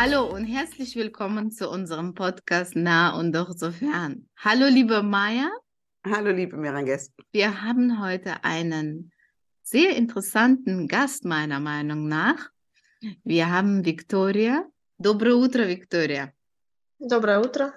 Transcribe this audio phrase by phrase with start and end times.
[0.00, 4.28] Hallo und herzlich willkommen zu unserem Podcast Nah und doch so fern.
[4.38, 5.50] Hallo liebe Maya.
[6.04, 7.12] Hallo liebe Miranges.
[7.32, 9.10] Wir haben heute einen
[9.62, 12.50] sehr interessanten Gast meiner Meinung nach.
[13.24, 14.64] Wir haben Victoria.
[14.98, 16.32] Доброе утро, Виктория.
[16.98, 17.72] Доброе утро.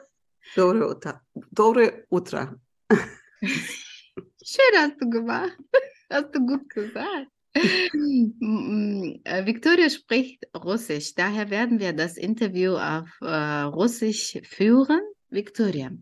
[0.55, 1.21] Доброе утро.
[1.51, 2.59] Доброе утро.
[3.41, 5.57] Schön hast du gemacht.
[6.09, 7.27] Hast du gut gesagt.
[9.46, 15.00] Виктория spricht Russisch, daher werden wir das Интервью auf äh, Russisch führen.
[15.30, 15.96] Виктория,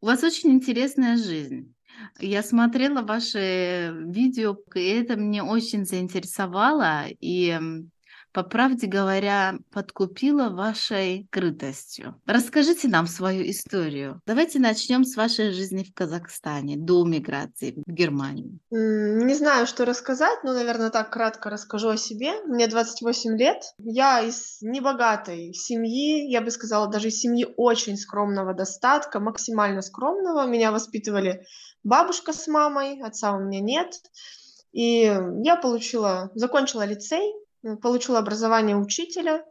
[0.00, 1.74] у вас очень интересная жизнь.
[2.20, 7.06] Я смотрела ваши видео, и это мне очень заинтересовало.
[7.20, 7.58] И
[8.38, 12.14] по правде говоря, подкупила вашей крытостью.
[12.24, 14.22] Расскажите нам свою историю.
[14.26, 18.60] Давайте начнем с вашей жизни в Казахстане до миграции в Германию.
[18.70, 22.40] Не знаю, что рассказать, но, наверное, так кратко расскажу о себе.
[22.44, 23.60] Мне 28 лет.
[23.78, 30.46] Я из небогатой семьи, я бы сказала, даже семьи очень скромного достатка, максимально скромного.
[30.46, 31.44] Меня воспитывали
[31.82, 34.00] бабушка с мамой, отца у меня нет.
[34.70, 37.34] И я получила, закончила лицей,
[37.82, 39.44] получила образование учителя,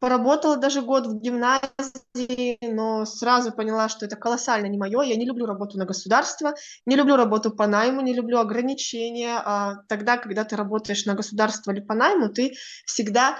[0.00, 5.02] поработала даже год в гимназии, но сразу поняла, что это колоссально не мое.
[5.02, 6.54] Я не люблю работу на государство,
[6.86, 9.40] не люблю работу по найму, не люблю ограничения.
[9.44, 12.52] А тогда, когда ты работаешь на государство или по найму, ты
[12.86, 13.38] всегда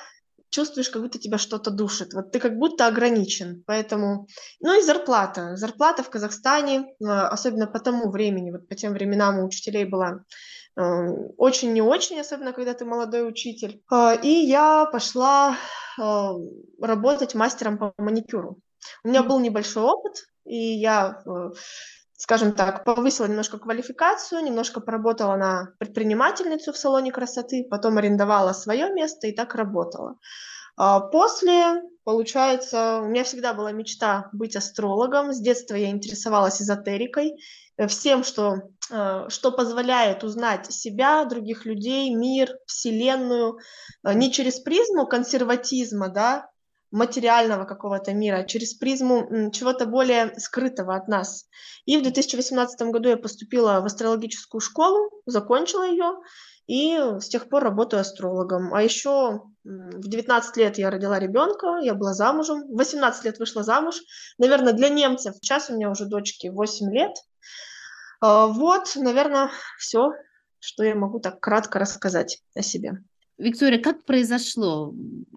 [0.50, 2.14] чувствуешь, как будто тебя что-то душит.
[2.14, 3.62] Вот ты как будто ограничен.
[3.66, 4.26] Поэтому,
[4.60, 5.56] ну и зарплата.
[5.56, 10.24] Зарплата в Казахстане, а, особенно по тому времени, вот по тем временам у учителей была
[11.36, 13.82] очень не очень, особенно когда ты молодой учитель.
[13.90, 15.56] А, и я пошла
[16.80, 18.58] работать мастером по маникюру.
[19.04, 21.50] У меня был небольшой опыт, и я, э,
[22.16, 28.92] скажем так, повысила немножко квалификацию, немножко поработала на предпринимательницу в салоне красоты, потом арендовала свое
[28.92, 30.16] место и так работала.
[30.78, 35.32] А после, получается, у меня всегда была мечта быть астрологом.
[35.32, 37.34] С детства я интересовалась эзотерикой,
[37.78, 38.56] Э, всем, что,
[38.90, 43.58] э, что позволяет узнать себя, других людей, мир, Вселенную,
[44.04, 46.50] э, не через призму консерватизма, да,
[46.90, 51.46] материального какого-то мира, а через призму чего-то более скрытого от нас.
[51.84, 56.14] И в 2018 году я поступила в астрологическую школу, закончила ее,
[56.66, 58.74] и с тех пор работаю астрологом.
[58.74, 63.62] А еще в 19 лет я родила ребенка, я была замужем, в 18 лет вышла
[63.62, 63.96] замуж.
[64.38, 67.12] Наверное, для немцев, сейчас у меня уже дочке 8 лет,
[68.20, 70.12] а, вот, наверное, все,
[70.58, 72.98] что я могу так кратко рассказать о себе.
[73.36, 74.92] Виктория, как произошло?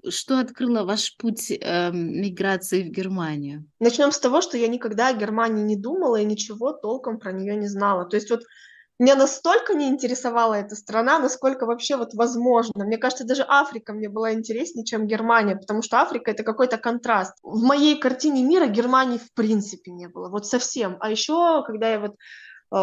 [0.09, 3.69] Что открыло ваш путь э, миграции в Германию?
[3.79, 7.55] Начнем с того, что я никогда о Германии не думала и ничего толком про нее
[7.55, 8.05] не знала.
[8.05, 8.41] То есть вот
[9.01, 12.85] меня настолько не интересовала эта страна, насколько вообще вот возможно.
[12.85, 17.33] Мне кажется, даже Африка мне была интереснее, чем Германия, потому что Африка это какой-то контраст.
[17.43, 20.97] В моей картине мира Германии в принципе не было, вот совсем.
[20.99, 22.15] А еще, когда я вот
[22.71, 22.77] Э,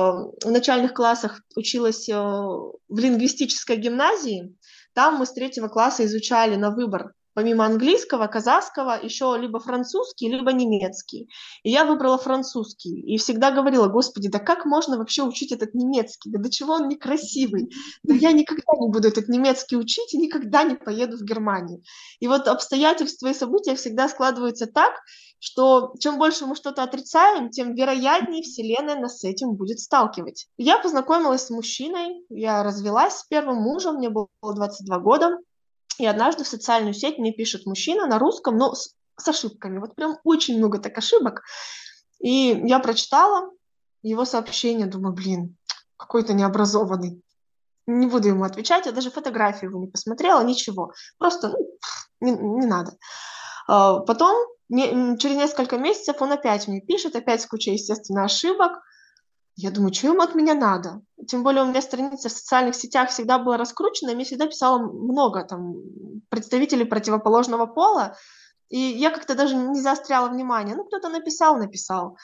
[0.44, 4.54] в начальных классах училась э, в лингвистической гимназии,
[4.92, 10.52] там мы с третьего класса изучали на выбор помимо английского, казахского, еще либо французский, либо
[10.52, 11.28] немецкий.
[11.62, 12.98] И я выбрала французский.
[12.98, 16.30] И всегда говорила, господи, да как можно вообще учить этот немецкий?
[16.30, 17.70] Да до чего он некрасивый?
[18.02, 21.80] Да я никогда не буду этот немецкий учить и никогда не поеду в Германию.
[22.18, 24.94] И вот обстоятельства и события всегда складываются так,
[25.38, 30.48] что чем больше мы что-то отрицаем, тем вероятнее Вселенная нас с этим будет сталкивать.
[30.56, 35.38] Я познакомилась с мужчиной, я развелась с первым мужем, мне было 22 года,
[35.98, 39.78] и однажды в социальную сеть мне пишет мужчина на русском, но с, с ошибками.
[39.78, 41.42] Вот прям очень много так ошибок.
[42.20, 43.50] И я прочитала
[44.02, 45.56] его сообщение, думаю, блин,
[45.96, 47.22] какой-то необразованный.
[47.86, 50.92] Не буду ему отвечать, я даже фотографию его не посмотрела, ничего.
[51.18, 51.78] Просто ну,
[52.20, 52.96] не, не надо.
[53.66, 54.36] А, потом,
[54.68, 58.72] не, через несколько месяцев он опять мне пишет, опять с кучей, естественно, ошибок.
[59.60, 61.02] Я думаю, что ему от меня надо?
[61.26, 64.78] Тем более у меня страница в социальных сетях всегда была раскручена, и мне всегда писало
[64.78, 65.74] много там
[66.28, 68.16] представителей противоположного пола,
[68.68, 70.76] и я как-то даже не заостряла внимание.
[70.76, 72.16] Ну, кто-то написал, написал.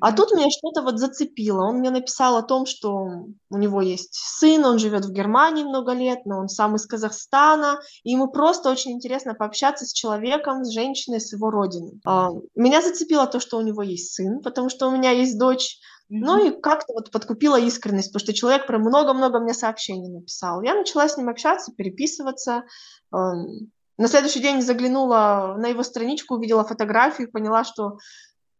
[0.00, 1.64] А тут меня что-то вот зацепило.
[1.64, 5.92] Он мне написал о том, что у него есть сын, он живет в Германии много
[5.92, 10.72] лет, но он сам из Казахстана, и ему просто очень интересно пообщаться с человеком, с
[10.72, 12.00] женщиной, с его родины.
[12.06, 15.78] А, меня зацепило то, что у него есть сын, потому что у меня есть дочь,
[16.08, 20.62] ну и как-то вот подкупила искренность, потому что человек про много-много мне сообщений написал.
[20.62, 22.64] Я начала с ним общаться, переписываться.
[23.10, 27.98] На следующий день заглянула на его страничку, увидела фотографию, поняла, что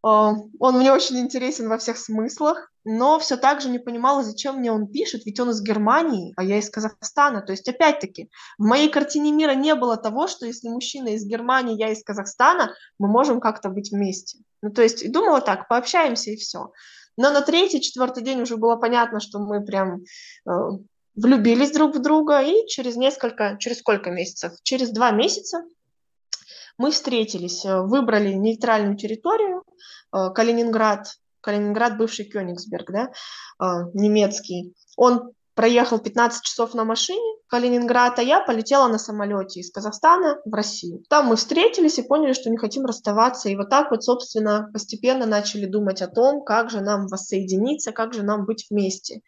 [0.03, 4.71] он мне очень интересен во всех смыслах, но все так же не понимала, зачем мне
[4.71, 7.41] он пишет, ведь он из Германии, а я из Казахстана.
[7.41, 11.79] То есть, опять-таки, в моей картине мира не было того, что если мужчина из Германии,
[11.79, 14.41] я из Казахстана, мы можем как-то быть вместе.
[14.61, 16.71] Ну, то есть, думала так, пообщаемся и все.
[17.17, 20.03] Но на третий, четвертый день уже было понятно, что мы прям
[20.47, 20.51] э,
[21.15, 24.53] влюбились друг в друга, и через несколько, через сколько месяцев?
[24.63, 25.65] Через два месяца
[26.77, 29.63] мы встретились, э, выбрали нейтральную территорию,
[30.13, 31.07] э, Калининград,
[31.41, 33.13] Калининград, бывший Кёнигсберг, да,
[33.93, 34.75] немецкий.
[34.97, 40.53] Он проехал 15 часов на машине Калининград, а я полетела на самолете из Казахстана в
[40.53, 41.05] Россию.
[41.09, 45.27] Там мы встретились и поняли, что не хотим расставаться, и вот так вот, собственно, постепенно
[45.27, 49.21] начали думать о том, как же нам воссоединиться, как же нам быть вместе.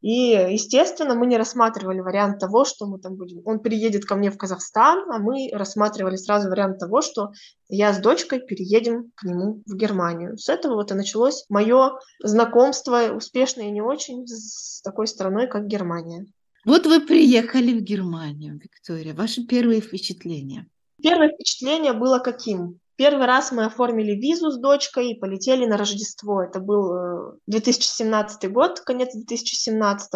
[0.00, 3.42] И, естественно, мы не рассматривали вариант того, что мы там будем.
[3.44, 7.32] Он переедет ко мне в Казахстан, а мы рассматривали сразу вариант того, что
[7.68, 10.38] я с дочкой переедем к нему в Германию.
[10.38, 15.66] С этого вот и началось мое знакомство, успешное и не очень, с такой страной, как
[15.66, 16.26] Германия.
[16.64, 19.14] Вот вы приехали в Германию, Виктория.
[19.14, 20.66] Ваши первые впечатления?
[21.02, 22.80] Первое впечатление было каким?
[23.00, 26.42] Первый раз мы оформили визу с дочкой и полетели на Рождество.
[26.42, 30.12] Это был 2017 э, год, конец 2017.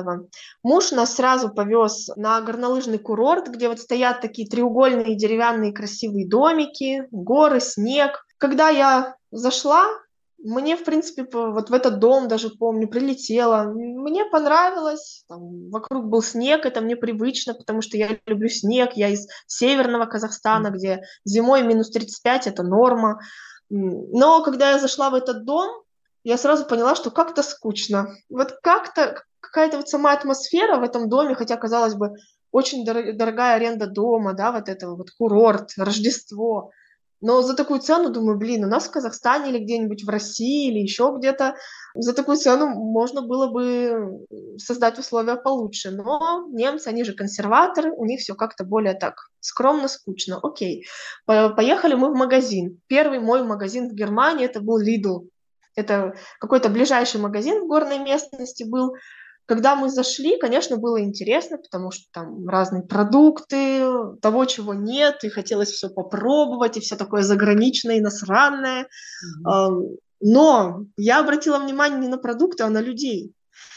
[0.62, 7.08] Муж нас сразу повез на горнолыжный курорт, где вот стоят такие треугольные деревянные красивые домики,
[7.10, 8.26] горы, снег.
[8.36, 9.87] Когда я зашла,
[10.44, 13.62] мне, в принципе, вот в этот дом даже помню, прилетела.
[13.64, 15.25] Мне понравилось.
[15.26, 18.93] Там, вокруг был снег, это мне привычно, потому что я люблю снег.
[18.94, 23.20] Я из северного Казахстана, где зимой минус 35 это норма.
[23.70, 25.82] Но когда я зашла в этот дом,
[26.25, 28.14] я сразу поняла, что как-то скучно.
[28.29, 32.17] Вот как-то какая-то вот сама атмосфера в этом доме, хотя, казалось бы,
[32.52, 36.70] очень дорогая аренда дома, да, вот этого вот курорт, Рождество–
[37.25, 40.81] но за такую цену, думаю, блин, у нас в Казахстане или где-нибудь в России или
[40.81, 41.56] еще где-то
[41.94, 44.26] за такую цену можно было бы
[44.59, 45.91] создать условия получше.
[45.91, 50.38] Но немцы, они же консерваторы, у них все как-то более так скромно, скучно.
[50.43, 50.85] Окей,
[51.25, 52.82] поехали мы в магазин.
[52.88, 55.26] Первый мой магазин в Германии это был Lidl.
[55.76, 58.97] Это какой-то ближайший магазин в горной местности был.
[59.46, 63.82] Когда мы зашли, конечно, было интересно, потому что там разные продукты,
[64.23, 68.88] того, чего нет, и хотелось все попробовать, и все такое заграничное, иностранное.
[69.46, 69.96] Mm-hmm.
[70.20, 73.35] Но я обратила внимание не на продукты, а на людей.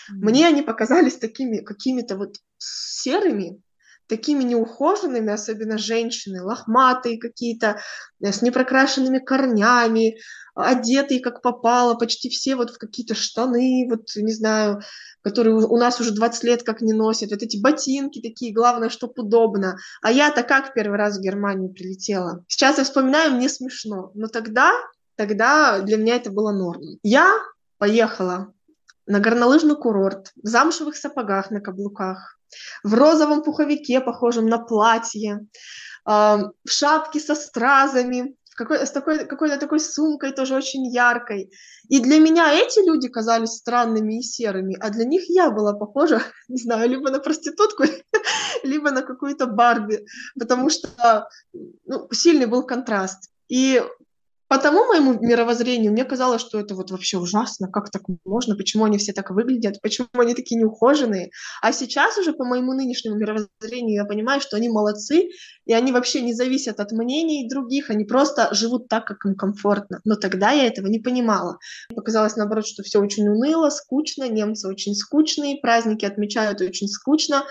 [0.09, 0.15] Mm-hmm.
[0.15, 3.61] Мне они показались такими какими-то вот серыми,
[4.07, 7.79] такими неухоженными, особенно женщины, лохматые какие-то,
[8.21, 10.17] э, с непрокрашенными корнями,
[10.55, 14.81] одетые как попало, почти все вот в какие-то штаны, вот, не знаю,
[15.21, 19.17] которые у нас уже 20 лет как не носят, вот эти ботинки такие, главное, чтоб
[19.19, 19.77] удобно.
[20.01, 22.43] А я-то как первый раз в Германию прилетела?
[22.47, 24.71] Сейчас я вспоминаю, мне смешно, но тогда,
[25.15, 26.99] тогда для меня это было нормой.
[27.03, 27.37] Я
[27.77, 28.53] поехала
[29.05, 32.36] на горнолыжный курорт в замшевых сапогах на каблуках,
[32.83, 35.45] в розовом пуховике, похожем на платье,
[36.05, 41.51] в шапке со стразами, какой, с такой, какой-то такой сумкой тоже очень яркой.
[41.89, 46.21] И для меня эти люди казались странными и серыми, а для них я была похожа,
[46.47, 47.83] не знаю, либо на проститутку,
[48.63, 50.05] либо на какую-то Барби,
[50.39, 51.29] потому что
[51.85, 53.29] ну, сильный был контраст.
[53.47, 53.83] И
[54.47, 58.85] по тому моему мировоззрению мне казалось, что это вот вообще ужасно, как так можно, почему
[58.85, 61.31] они все так выглядят, почему они такие неухоженные.
[61.61, 65.29] А сейчас уже по моему нынешнему мировоззрению я понимаю, что они молодцы,
[65.65, 69.99] и они вообще не зависят от мнений других, они просто живут так, как им комфортно.
[70.05, 71.57] Но тогда я этого не понимала.
[71.93, 77.43] Показалось, наоборот, что все очень уныло, скучно, немцы очень скучные, праздники отмечают очень скучно,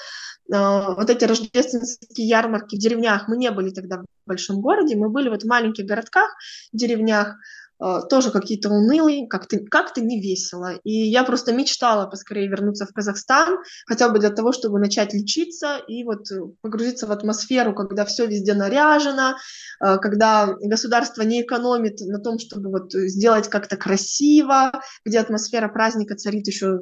[0.48, 5.28] вот эти рождественские ярмарки в деревнях, мы не были тогда в большом городе, мы были
[5.28, 6.30] вот в маленьких городках,
[6.72, 7.36] деревнях,
[7.78, 10.72] а, тоже какие-то унылые, как-то как не весело.
[10.84, 15.78] И я просто мечтала поскорее вернуться в Казахстан, хотя бы для того, чтобы начать лечиться
[15.86, 16.26] и вот
[16.62, 19.36] погрузиться в атмосферу, когда все везде наряжено,
[19.80, 24.72] а, когда государство не экономит на том, чтобы вот сделать как-то красиво,
[25.04, 26.80] где атмосфера праздника царит еще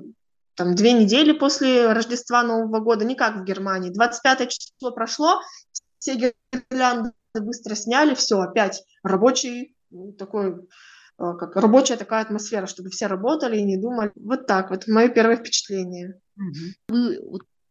[0.57, 3.91] там две недели после Рождества Нового года, не как в Германии.
[3.91, 5.41] 25 число прошло,
[5.99, 9.75] все гирлянды быстро сняли, все, опять рабочий
[10.19, 10.69] такой
[11.17, 14.11] как рабочая такая атмосфера, чтобы все работали и не думали.
[14.17, 16.21] Вот так вот, мое первое впечатление.
[16.89, 17.21] Вы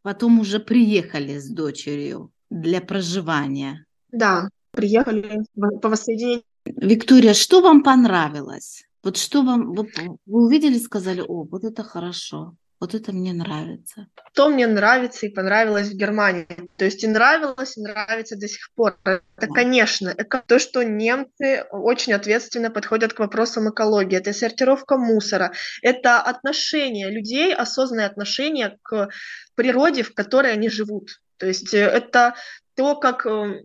[0.01, 3.85] потом уже приехали с дочерью для проживания.
[4.11, 5.43] Да, приехали
[5.81, 6.43] по воссоединению.
[6.65, 8.85] Виктория, что вам понравилось?
[9.03, 9.87] Вот что вам, вот
[10.25, 12.55] вы увидели, сказали, о, вот это хорошо.
[12.83, 14.07] Вот это мне нравится.
[14.33, 16.45] Что мне нравится и понравилось в Германии.
[16.75, 18.97] То есть и нравилось, и нравится до сих пор.
[19.05, 24.17] Это, конечно, то, что немцы очень ответственно подходят к вопросам экологии.
[24.17, 29.07] Это сортировка мусора, это отношение людей, осознанное отношение к
[29.55, 31.21] природе, в которой они живут.
[31.37, 32.35] То есть э, это
[32.75, 33.61] то, как э,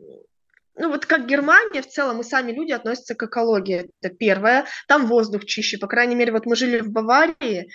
[0.77, 3.91] ну вот как Германия, в целом, и сами люди относятся к экологии.
[4.01, 4.67] Это первое.
[4.87, 5.77] Там воздух чище.
[5.77, 7.69] По крайней мере, вот мы жили в Баварии,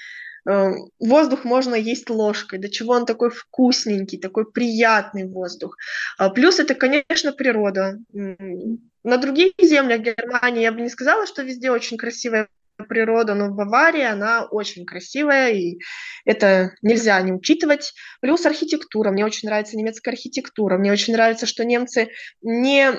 [0.45, 5.77] воздух можно есть ложкой, до чего он такой вкусненький, такой приятный воздух.
[6.17, 7.99] А плюс это, конечно, природа.
[8.11, 12.47] На других землях Германии я бы не сказала, что везде очень красивая
[12.89, 15.79] природа, но в Баварии она очень красивая, и
[16.25, 17.93] это нельзя не учитывать.
[18.21, 19.11] Плюс архитектура.
[19.11, 20.77] Мне очень нравится немецкая архитектура.
[20.77, 22.09] Мне очень нравится, что немцы
[22.41, 22.93] не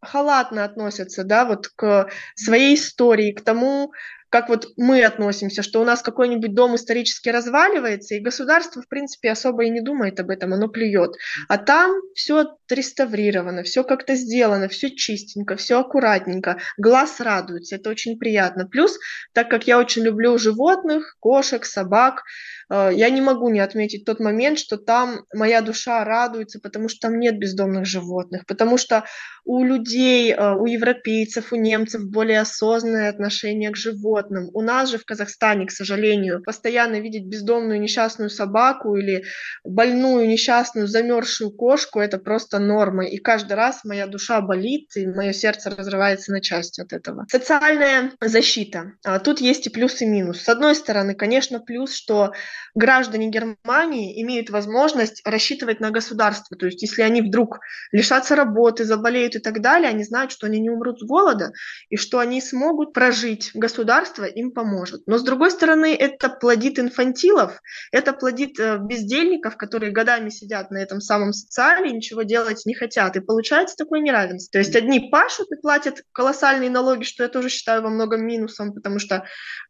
[0.00, 3.92] халатно относятся, да, вот к своей истории, к тому,
[4.30, 9.30] как вот мы относимся, что у нас какой-нибудь дом исторически разваливается, и государство, в принципе,
[9.30, 11.12] особо и не думает об этом, оно плюет.
[11.48, 18.18] А там все отреставрировано, все как-то сделано, все чистенько, все аккуратненько, глаз радуется, это очень
[18.18, 18.66] приятно.
[18.66, 18.98] Плюс,
[19.32, 22.22] так как я очень люблю животных, кошек, собак,
[22.70, 27.08] Э, я не могу не отметить тот момент, что там моя душа радуется, потому что
[27.08, 29.04] там нет бездомных животных, потому что
[29.44, 34.17] у людей, э, у европейцев, у немцев более осознанное отношение к животным.
[34.52, 39.24] У нас же в Казахстане, к сожалению, постоянно видеть бездомную несчастную собаку или
[39.64, 43.06] больную несчастную замерзшую кошку– это просто норма.
[43.06, 47.26] И каждый раз моя душа болит, и мое сердце разрывается на части от этого.
[47.30, 48.92] Социальная защита.
[49.04, 50.42] А, тут есть и плюс, и минус.
[50.42, 52.32] С одной стороны, конечно, плюс, что
[52.74, 56.56] граждане Германии имеют возможность рассчитывать на государство.
[56.56, 57.60] То есть если они вдруг
[57.92, 61.52] лишатся работы, заболеют и так далее, они знают, что они не умрут с голода
[61.88, 63.50] и что они смогут прожить.
[63.54, 65.02] Государство им поможет.
[65.06, 67.60] Но с другой стороны, это плодит инфантилов,
[67.92, 73.16] это плодит э, бездельников, которые годами сидят на этом самом социале ничего делать не хотят.
[73.16, 74.52] И получается такое неравенство.
[74.52, 78.72] То есть одни пашут и платят колоссальные налоги, что я тоже считаю во многом минусом,
[78.72, 79.24] потому что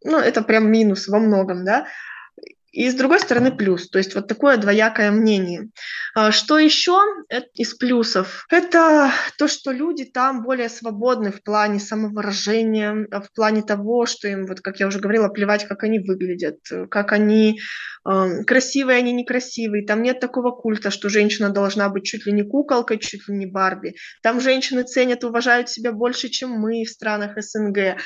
[0.04, 1.87] ну, это прям минус во многом, да,
[2.70, 5.70] и с другой стороны плюс, то есть вот такое двоякое мнение.
[6.14, 6.98] А, что еще
[7.54, 8.46] из плюсов?
[8.50, 14.46] Это то, что люди там более свободны в плане самовыражения, в плане того, что им,
[14.46, 16.58] вот как я уже говорила, плевать, как они выглядят,
[16.90, 17.58] как они
[18.46, 19.84] красивые, они некрасивые.
[19.84, 23.46] Там нет такого культа, что женщина должна быть чуть ли не куколкой, чуть ли не
[23.46, 23.96] Барби.
[24.22, 27.98] Там женщины ценят, уважают себя больше, чем мы в странах СНГ.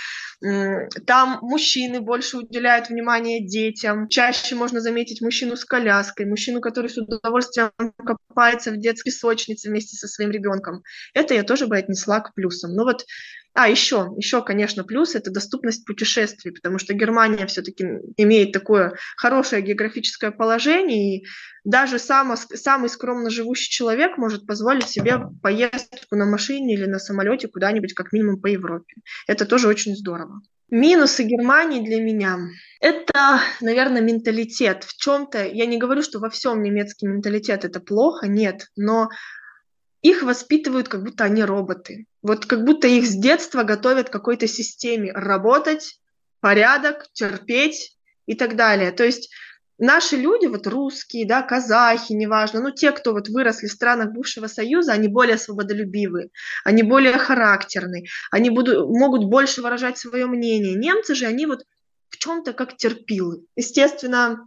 [1.07, 4.09] Там мужчины больше уделяют внимание детям.
[4.09, 9.97] Чаще можно заметить мужчину с коляской, мужчину, который с удовольствием копается в детской песочнице вместе
[9.97, 10.83] со своим ребенком.
[11.15, 12.75] Это я тоже бы отнесла к плюсам.
[12.75, 13.05] Но вот
[13.55, 17.85] а, еще, еще, конечно, плюс– это доступность путешествий, потому что Германия все-таки
[18.17, 21.27] имеет такое хорошее географическое положение, и
[21.65, 27.49] даже само, самый скромно живущий человек может позволить себе поездку на машине или на самолете
[27.49, 28.95] куда-нибудь, как минимум, по Европе.
[29.27, 30.41] Это тоже очень здорово.
[30.73, 32.39] Минусы Германии для меня–
[32.81, 34.85] это, наверное, менталитет.
[34.85, 39.11] В чем-то, я не говорю, что во всем немецкий менталитет– это плохо, нет, но
[40.01, 42.07] их воспитывают, как будто они роботы.
[42.23, 46.01] Вот как будто их с детства готовят к какой-то системе работать,
[46.41, 48.93] порядок, терпеть и так далее.
[48.93, 49.31] То есть
[49.79, 54.47] наши люди, вот русские, да, казахи, неважно, ну те, кто вот выросли в странах бывшего
[54.47, 56.31] Союза, они более свободолюбивые,
[56.65, 60.75] они более характерные, они будут, могут больше выражать свое мнение.
[60.75, 61.65] Немцы же, они вот
[62.09, 63.45] в чем-то как терпилы.
[63.57, 64.47] Естественно,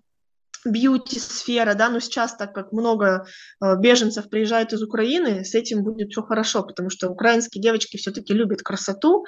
[0.66, 3.26] бьюти-сфера, да, но сейчас, так как много
[3.62, 8.34] э, беженцев приезжают из Украины, с этим будет все хорошо, потому что украинские девочки все-таки
[8.34, 9.26] любят красоту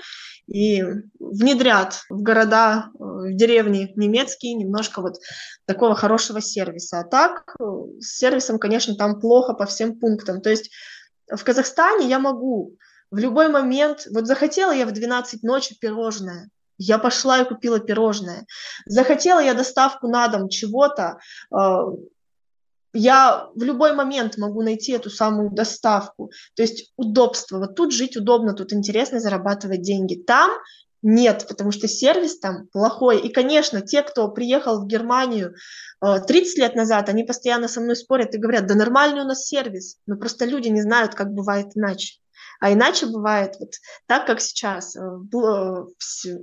[0.47, 0.83] и
[1.19, 5.17] внедрят в города, э, в деревни немецкие немножко вот
[5.65, 6.99] такого хорошего сервиса.
[6.99, 7.63] А так, э,
[7.99, 10.41] с сервисом, конечно, там плохо по всем пунктам.
[10.41, 10.71] То есть
[11.29, 12.77] в Казахстане я могу
[13.11, 18.45] в любой момент, вот захотела я в 12 ночи пирожное, я пошла и купила пирожное.
[18.85, 21.19] Захотела я доставку на дом чего-то,
[21.51, 21.85] а,
[22.93, 26.31] я в любой момент могу найти эту самую доставку.
[26.55, 27.59] То есть удобство.
[27.59, 30.15] Вот тут жить удобно, тут интересно зарабатывать деньги.
[30.15, 30.51] Там
[31.03, 33.19] нет, потому что сервис там плохой.
[33.19, 35.53] И, конечно, те, кто приехал в Германию
[36.01, 39.45] 30 а, лет назад, они постоянно со мной спорят и говорят, да нормальный у нас
[39.45, 42.17] сервис, но просто люди не знают, как бывает иначе.
[42.59, 43.73] А иначе бывает вот
[44.07, 45.89] так, как сейчас, э, в,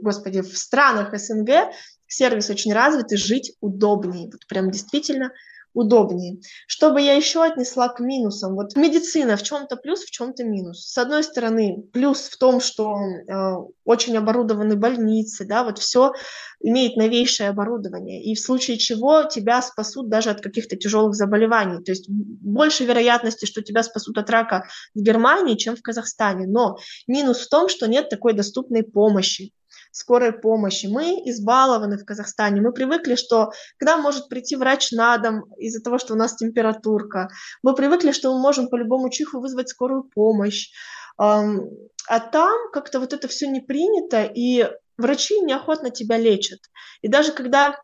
[0.00, 1.72] господи, в странах СНГ
[2.06, 5.32] сервис очень развит и жить удобнее, вот прям действительно
[5.74, 6.40] удобнее.
[6.66, 8.54] Что бы я еще отнесла к минусам?
[8.54, 10.86] Вот медицина в чем-то плюс, в чем-то минус.
[10.88, 13.54] С одной стороны, плюс в том, что э,
[13.84, 16.12] очень оборудованы больницы, да, вот все
[16.60, 21.82] имеет новейшее оборудование, и в случае чего тебя спасут даже от каких-то тяжелых заболеваний.
[21.84, 26.46] То есть больше вероятности, что тебя спасут от рака в Германии, чем в Казахстане.
[26.46, 29.52] Но минус в том, что нет такой доступной помощи
[29.94, 30.86] скорой помощи.
[30.86, 32.60] Мы избалованы в Казахстане.
[32.60, 37.28] Мы привыкли, что когда может прийти врач на дом из-за того, что у нас температурка,
[37.62, 40.70] мы привыкли, что мы можем по любому чиху вызвать скорую помощь.
[41.16, 46.58] А там как-то вот это все не принято, и врачи неохотно тебя лечат.
[47.02, 47.80] И даже когда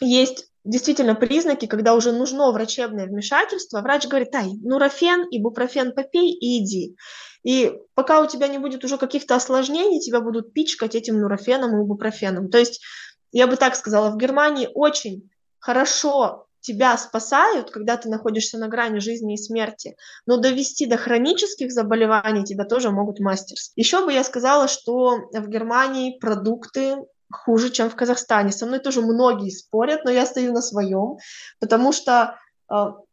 [0.00, 6.62] есть действительно признаки, когда уже нужно врачебное вмешательство, врач говорит, ай, нурофен, ибупрофен попей и
[6.62, 6.96] иди.
[7.42, 11.84] И пока у тебя не будет уже каких-то осложнений, тебя будут пичкать этим нурофеном и
[11.84, 12.50] ибупрофеном.
[12.50, 12.80] То есть,
[13.32, 19.00] я бы так сказала, в Германии очень хорошо тебя спасают, когда ты находишься на грани
[19.00, 19.96] жизни и смерти,
[20.26, 23.72] но довести до хронических заболеваний тебя тоже могут мастерски.
[23.74, 26.96] Еще бы я сказала, что в Германии продукты
[27.32, 28.52] хуже, чем в Казахстане.
[28.52, 31.16] Со мной тоже многие спорят, но я стою на своем,
[31.58, 32.38] потому что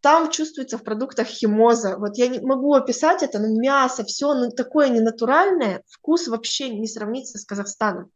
[0.01, 1.98] там чувствуется в продуктах химоза.
[1.98, 6.88] Вот я не могу описать это, но мясо, все ну, такое ненатуральное, вкус вообще не
[6.88, 8.12] сравнится с Казахстаном.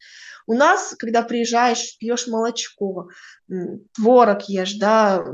[0.47, 3.09] У нас, когда приезжаешь, пьешь молочко,
[3.95, 5.25] творог ешь, да,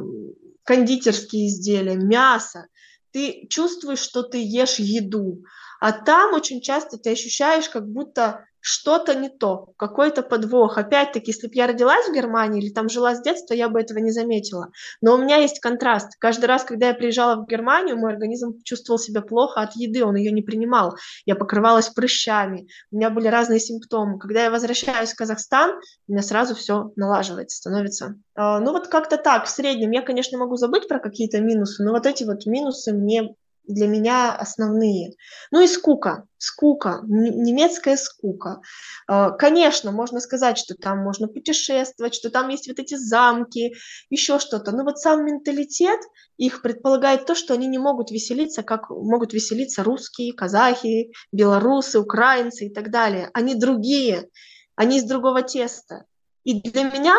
[0.63, 2.67] кондитерские изделия, мясо,
[3.11, 5.43] ты чувствуешь, что ты ешь еду.
[5.79, 10.77] А там очень часто ты ощущаешь, как будто что-то не то, какой-то подвох.
[10.77, 13.99] Опять-таки, если бы я родилась в Германии или там жила с детства, я бы этого
[13.99, 14.71] не заметила.
[15.01, 16.15] Но у меня есть контраст.
[16.19, 20.15] Каждый раз, когда я приезжала в Германию, мой организм чувствовал себя плохо от еды, он
[20.15, 20.95] ее не принимал.
[21.25, 24.19] Я покрывалась прыщами, у меня были разные симптомы.
[24.19, 28.15] Когда я возвращаюсь в Казахстан, у меня сразу все налаживается, становится.
[28.35, 29.91] А, ну вот как-то так, в среднем.
[29.91, 33.35] Я, конечно, могу забыть про какие-то минусы, но вот эти вот минусы мне
[33.69, 35.13] для меня основные.
[35.51, 38.61] Ну и скука, скука, немецкая скука.
[39.07, 43.75] А, конечно, можно сказать, что там можно путешествовать, что там есть вот эти замки,
[44.09, 44.71] еще что-то.
[44.71, 45.99] Но вот сам менталитет
[46.37, 52.65] их предполагает то, что они не могут веселиться, как могут веселиться русские, казахи, белорусы, украинцы
[52.65, 53.29] и так далее.
[53.33, 54.29] Они другие,
[54.75, 56.05] они из другого теста.
[56.43, 57.15] И для меня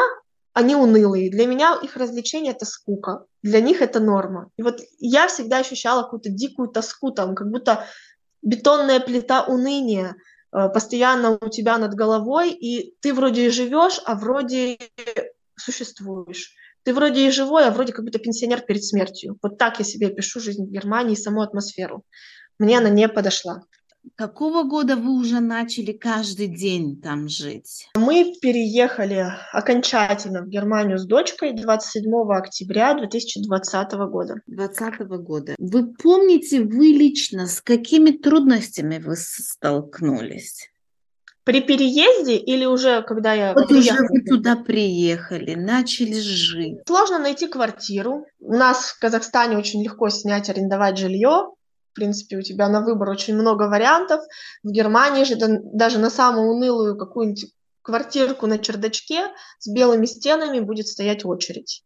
[0.53, 1.31] они унылые.
[1.31, 3.25] Для меня их развлечение– это скука.
[3.43, 4.51] Для них это норма.
[4.57, 7.87] И вот я всегда ощущала какую-то дикую тоску там, как будто
[8.43, 10.17] бетонная плита уныния
[10.53, 14.79] э, постоянно у тебя над головой, и ты вроде и живешь, а вроде
[15.57, 16.55] существуешь.
[16.83, 19.39] Ты вроде и живой, а вроде как будто пенсионер перед смертью.
[19.43, 22.05] Вот так я себе пишу жизнь в Германии, саму атмосферу.
[22.59, 23.63] Мне она не подошла.
[24.17, 27.89] Какого года вы уже начали каждый день там жить?
[27.97, 34.35] Мы переехали окончательно в Германию с дочкой 27 октября 2020 года.
[34.47, 35.55] 2020 года.
[35.59, 40.71] Вы помните, вы лично с какими трудностями вы столкнулись?
[41.45, 44.05] При переезде или уже когда я вот приехала?
[44.05, 46.79] уже вы туда приехали, начали жить.
[46.87, 48.27] Сложно найти квартиру.
[48.39, 51.55] У нас в Казахстане очень легко снять, арендовать жилье
[51.91, 54.21] в принципе, у тебя на выбор очень много вариантов.
[54.63, 60.87] В Германии же даже на самую унылую какую-нибудь квартирку на чердачке с белыми стенами будет
[60.87, 61.85] стоять очередь.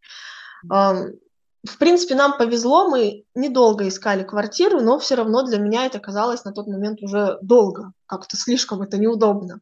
[0.69, 6.45] В принципе, нам повезло, мы недолго искали квартиру, но все равно для меня это казалось
[6.45, 9.61] на тот момент уже долго, как-то слишком это неудобно.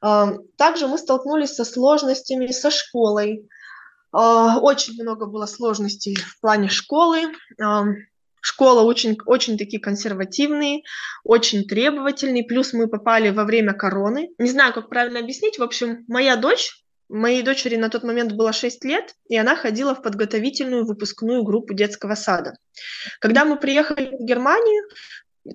[0.00, 3.48] Также мы столкнулись со сложностями со школой.
[4.12, 7.32] А, очень много было сложностей в плане школы.
[8.40, 10.82] Школа очень, очень такие консервативные,
[11.24, 12.44] очень требовательные.
[12.44, 14.30] Плюс мы попали во время короны.
[14.38, 15.58] Не знаю, как правильно объяснить.
[15.58, 19.94] В общем, моя дочь, моей дочери на тот момент было 6 лет, и она ходила
[19.94, 22.54] в подготовительную выпускную группу детского сада.
[23.20, 24.84] Когда мы приехали в Германию,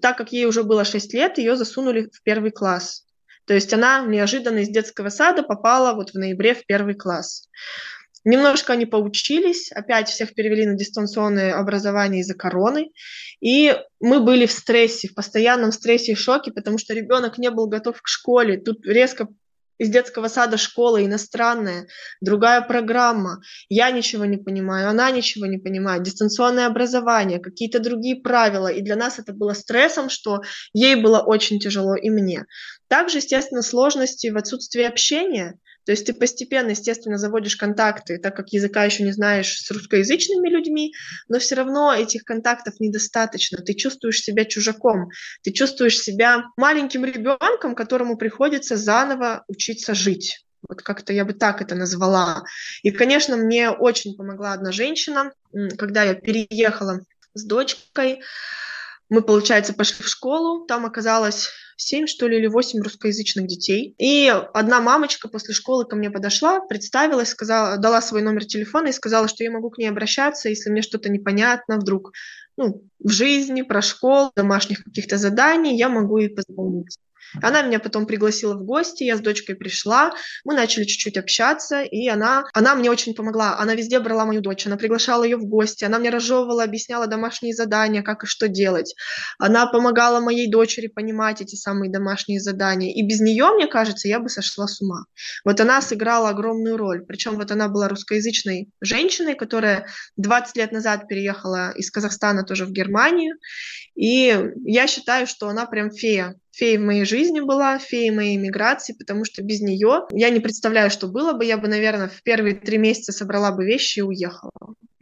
[0.01, 3.05] так как ей уже было 6 лет, ее засунули в первый класс.
[3.45, 7.47] То есть она неожиданно из детского сада попала вот в ноябре в первый класс.
[8.25, 12.91] Немножко они поучились, опять всех перевели на дистанционное образование из-за короны,
[13.39, 17.67] и мы были в стрессе, в постоянном стрессе и шоке, потому что ребенок не был
[17.67, 19.27] готов к школе, тут резко
[19.77, 21.87] из детского сада школа иностранная,
[22.21, 28.69] другая программа, я ничего не понимаю, она ничего не понимает, дистанционное образование, какие-то другие правила,
[28.69, 30.41] и для нас это было стрессом, что
[30.73, 32.45] ей было очень тяжело и мне.
[32.87, 38.49] Также, естественно, сложности в отсутствии общения, То есть ты постепенно, естественно, заводишь контакты, так как
[38.49, 40.93] языка еще не знаешь с русскоязычными людьми,
[41.27, 43.59] но все равно этих контактов недостаточно.
[43.59, 45.09] Ты чувствуешь себя чужаком,
[45.43, 50.45] ты чувствуешь себя маленьким ребенком, которому приходится заново учиться жить.
[50.67, 52.43] Вот как-то я бы так это назвала.
[52.81, 55.31] И, конечно, мне очень помогла одна женщина,
[55.77, 57.01] когда я переехала
[57.35, 58.21] с дочкой.
[59.09, 63.95] Мы, получается, пошли в школу, там оказалось семь, что ли, или восемь русскоязычных детей.
[63.97, 68.93] И одна мамочка после школы ко мне подошла, представилась, сказала, дала свой номер телефона и
[68.93, 72.11] сказала, что я могу к ней обращаться, если мне что-то непонятно вдруг
[72.57, 76.97] ну, в жизни, про школу, домашних каких-то заданий, я могу ей позвонить.
[77.41, 80.11] Она меня потом пригласила в гости, я с дочкой пришла,
[80.43, 83.57] мы начали чуть-чуть общаться, и она, она мне очень помогла.
[83.57, 87.53] Она везде брала мою дочь, она приглашала ее в гости, она мне разжевывала, объясняла домашние
[87.53, 88.95] задания, как и что делать.
[89.39, 92.93] Она помогала моей дочери понимать эти самые домашние задания.
[92.93, 95.05] И без нее, мне кажется, я бы сошла с ума.
[95.43, 97.05] Вот она сыграла огромную роль.
[97.05, 102.71] Причем вот она была русскоязычной женщиной, которая 20 лет назад переехала из Казахстана тоже в
[102.71, 103.35] Германию.
[103.95, 108.93] И я считаю, что она прям фея феей в моей жизни была, феей моей миграции,
[108.93, 111.45] потому что без нее я не представляю, что было бы.
[111.45, 114.51] Я бы, наверное, в первые три месяца собрала бы вещи и уехала.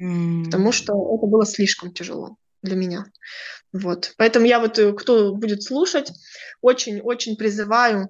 [0.01, 0.45] Mm.
[0.45, 3.05] Потому что это было слишком тяжело для меня.
[3.71, 4.13] Вот.
[4.17, 6.11] Поэтому я вот, э, кто будет слушать,
[6.61, 8.09] очень-очень призываю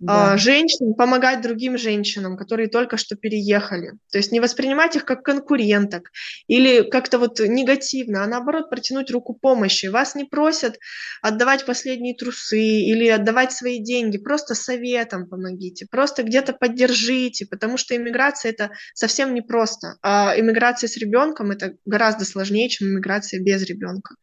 [0.00, 0.32] да.
[0.32, 3.92] А, женщин, помогать другим женщинам, которые только что переехали.
[4.10, 6.10] То есть не воспринимать их как конкуренток
[6.46, 9.86] или как-то вот негативно, а наоборот протянуть руку помощи.
[9.86, 10.78] Вас не просят
[11.20, 17.94] отдавать последние трусы или отдавать свои деньги, просто советом помогите, просто где-то поддержите, потому что
[17.94, 24.14] иммиграция это совсем непросто, а иммиграция с ребенком это гораздо сложнее, чем иммиграция без ребенка.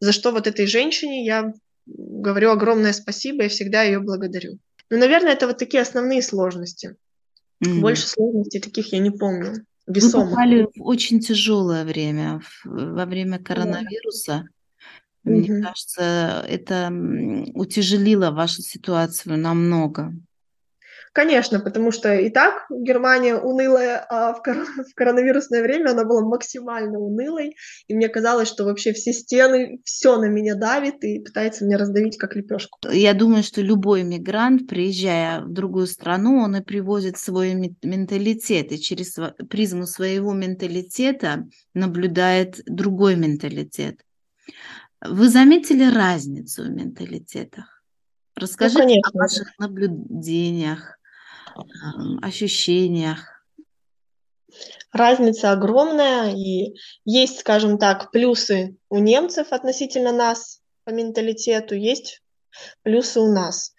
[0.00, 1.52] За что вот этой женщине я
[1.84, 4.58] говорю огромное спасибо и всегда ее благодарю.
[4.92, 6.96] Ну, наверное, это вот такие основные сложности.
[7.64, 7.80] Mm.
[7.80, 9.64] Больше сложностей таких я не помню.
[9.86, 10.26] Весомых.
[10.26, 14.32] Вы попали в очень тяжелое время, во время коронавируса.
[14.32, 14.42] Yeah.
[15.24, 15.62] Мне mm-hmm.
[15.62, 16.92] кажется, это
[17.54, 20.12] утяжелило вашу ситуацию намного.
[21.12, 26.22] Конечно, потому что и так Германия унылая, а в, кор- в коронавирусное время она была
[26.22, 27.54] максимально унылой,
[27.86, 32.16] и мне казалось, что вообще все стены, все на меня давит и пытается меня раздавить
[32.16, 32.78] как лепешку.
[32.90, 38.80] Я думаю, что любой мигрант, приезжая в другую страну, он и привозит свой менталитет, и
[38.80, 39.14] через
[39.50, 44.00] призму своего менталитета наблюдает другой менталитет.
[45.04, 47.82] Вы заметили разницу в менталитетах?
[48.34, 50.98] Расскажите ну, о ваших наблюдениях
[52.22, 53.44] ощущениях?
[54.92, 62.22] Разница огромная, и есть, скажем так, плюсы у немцев относительно нас по менталитету, есть
[62.82, 63.74] плюсы у нас.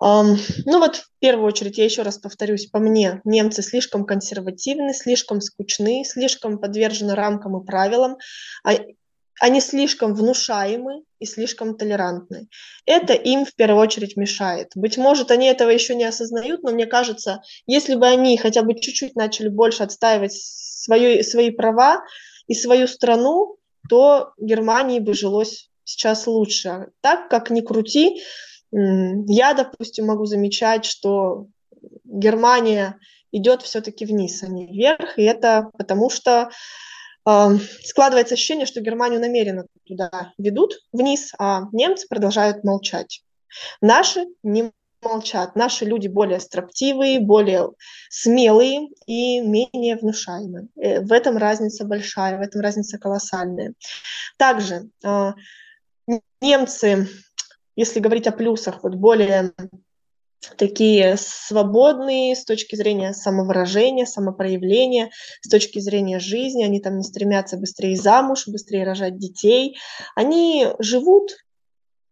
[0.00, 4.94] Um, ну вот в первую очередь, я еще раз повторюсь, по мне, немцы слишком консервативны,
[4.94, 8.16] слишком скучны, слишком подвержены рамкам и правилам.
[8.64, 8.74] А
[9.40, 12.48] они слишком внушаемы и слишком толерантны.
[12.86, 14.72] Это им в первую очередь мешает.
[14.74, 18.74] Быть может, они этого еще не осознают, но мне кажется, если бы они хотя бы
[18.74, 22.02] чуть-чуть начали больше отстаивать свое, свои права
[22.46, 23.56] и свою страну,
[23.88, 26.88] то Германии бы жилось сейчас лучше.
[27.00, 28.22] Так как ни крути,
[28.70, 31.46] я, допустим, могу замечать, что
[32.04, 32.98] Германия
[33.32, 36.50] идет все-таки вниз, а не вверх, и это потому что
[37.84, 43.22] складывается ощущение, что Германию намеренно туда ведут вниз, а немцы продолжают молчать.
[43.80, 45.54] Наши не молчат.
[45.54, 47.70] Наши люди более строптивые, более
[48.10, 50.68] смелые и менее внушаемые.
[50.76, 53.74] Э, в этом разница большая, в этом разница колоссальная.
[54.36, 55.34] Также а,
[56.40, 57.08] немцы,
[57.76, 59.52] если говорить о плюсах, вот более
[60.56, 65.10] такие свободные с точки зрения самовыражения, самопроявления,
[65.42, 66.64] с точки зрения жизни.
[66.64, 69.76] Они там не стремятся быстрее замуж, быстрее рожать детей.
[70.14, 71.32] Они живут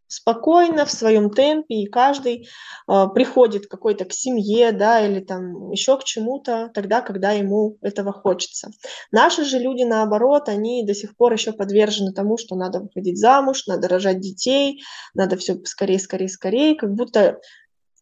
[0.09, 2.49] спокойно в своем темпе, и каждый
[2.89, 8.13] э, приходит какой-то к семье, да, или там еще к чему-то тогда, когда ему этого
[8.13, 8.71] хочется.
[9.11, 13.67] Наши же люди, наоборот, они до сих пор еще подвержены тому, что надо выходить замуж,
[13.67, 14.83] надо рожать детей,
[15.15, 17.41] надо все скорее, скорее, скорее, как будто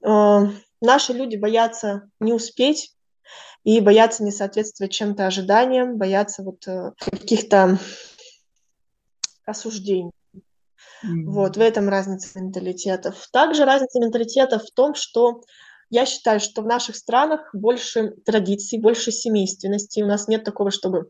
[0.04, 2.94] наши люди боятся не успеть
[3.64, 7.78] и боятся не соответствовать чем-то ожиданиям, боятся вот э, каких-то
[9.46, 10.10] осуждений.
[11.04, 11.24] Mm-hmm.
[11.26, 13.28] Вот в этом разница менталитетов.
[13.32, 15.42] Также разница менталитетов в том, что
[15.90, 20.02] я считаю, что в наших странах больше традиций, больше семейственности.
[20.02, 21.08] У нас нет такого, чтобы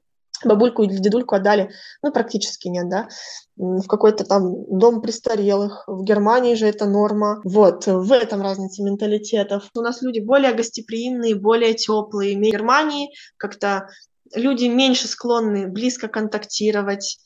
[0.49, 1.71] бабульку или дедульку отдали,
[2.03, 3.09] ну, практически нет, да,
[3.57, 5.85] в какой-то там дом престарелых.
[5.87, 7.41] В Германии же это норма.
[7.45, 9.71] Вот, в этом разница менталитетов.
[9.75, 12.37] У нас люди более гостеприимные, более теплые.
[12.37, 13.89] В Германии как-то
[14.35, 17.19] люди меньше склонны близко контактировать,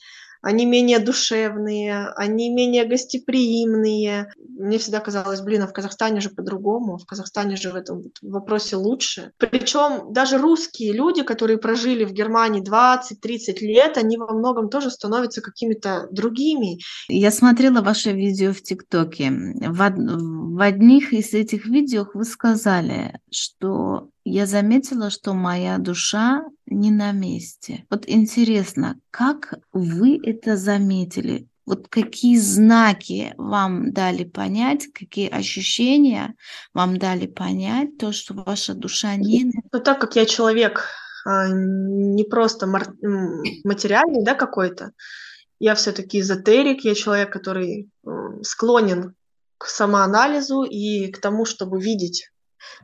[0.43, 4.33] они менее душевные, они менее гостеприимные.
[4.37, 8.77] Мне всегда казалось, блин, а в Казахстане же по-другому, в Казахстане же в этом вопросе
[8.77, 9.33] лучше.
[9.39, 15.41] Причем даже русские люди, которые прожили в Германии 20-30 лет, они во многом тоже становятся
[15.41, 16.79] какими-то другими.
[17.09, 19.31] Я смотрела ваше видео в ТикТоке.
[19.31, 19.95] В,
[20.57, 27.13] в одних из этих видео вы сказали, что я заметила, что моя душа не на
[27.13, 27.85] месте.
[27.91, 31.49] Вот интересно, как вы это заметили?
[31.67, 36.35] Вот какие знаки вам дали понять, какие ощущения
[36.73, 39.53] вам дали понять, то, что ваша душа не...
[39.71, 40.87] Ну, так как я человек
[41.27, 44.93] а, не просто материальный, да, какой-то,
[45.59, 47.91] я все-таки эзотерик, я человек, который
[48.43, 49.15] склонен
[49.59, 52.31] к самоанализу и к тому, чтобы видеть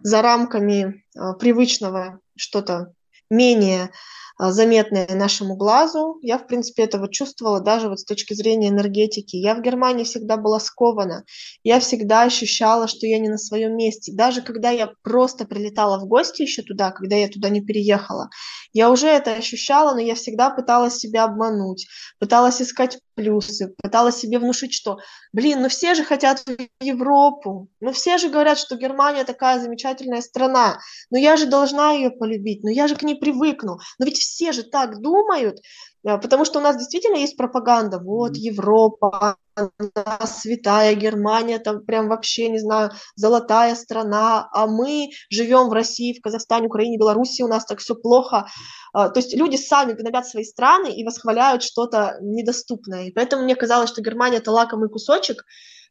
[0.02, 2.92] за рамками а, привычного что-то
[3.34, 3.90] менее
[4.36, 6.18] а, заметное нашему глазу.
[6.22, 9.36] Я, в принципе, это вот чувствовала даже вот с точки зрения энергетики.
[9.36, 11.24] Я в Германии всегда была скована.
[11.62, 14.12] Я всегда ощущала, что я не на своем месте.
[14.12, 18.28] Даже когда я просто прилетала в гости еще туда, когда я туда не переехала,
[18.72, 21.86] я уже это ощущала, но я всегда пыталась себя обмануть,
[22.18, 24.98] пыталась искать плюсы, пыталась себе внушить, что,
[25.32, 30.20] блин, ну все же хотят в Европу, ну все же говорят, что Германия такая замечательная
[30.20, 33.78] страна, но я же должна ее полюбить, но я же к ней привыкну.
[34.00, 35.58] Но ведь все же так думают,
[36.04, 37.98] э, потому что у нас действительно есть пропаганда.
[37.98, 45.68] Вот Европа, она святая Германия, там прям вообще, не знаю, золотая страна, а мы живем
[45.68, 48.46] в России, в Казахстане, Украине, Беларуси, у нас так все плохо.
[48.92, 53.06] А, то есть люди сами гнобят свои страны и восхваляют что-то недоступное.
[53.06, 55.44] И поэтому мне казалось, что Германия– это лакомый кусочек,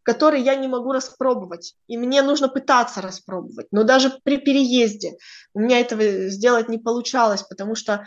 [0.04, 1.76] который я не могу распробовать.
[1.88, 3.68] И мне нужно пытаться распробовать.
[3.72, 5.18] Но даже при переезде
[5.54, 8.06] у меня этого сделать не получалось, потому что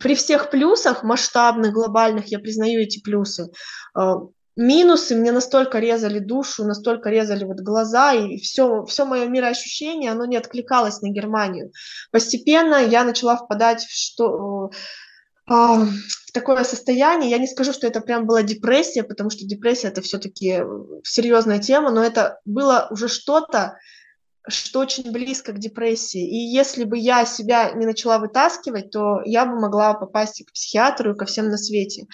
[0.00, 3.50] при всех плюсах, масштабных, глобальных, я признаю эти плюсы,
[3.94, 4.16] а,
[4.56, 10.24] минусы мне настолько резали душу, настолько резали вот глаза, и все, все мое мироощущение, оно
[10.24, 11.72] не откликалось на Германию.
[12.10, 14.70] Постепенно я начала впадать в что
[15.46, 17.30] а, в такое состояние.
[17.30, 20.62] Я не скажу, что это прям была депрессия, потому что депрессия это все-таки
[21.04, 23.78] серьезная тема, но это было уже что-то,
[24.48, 26.20] что очень близко к депрессии.
[26.20, 31.12] И если бы я себя не начала вытаскивать, то я бы могла попасть к психиатру
[31.12, 32.06] и ко всем на свете.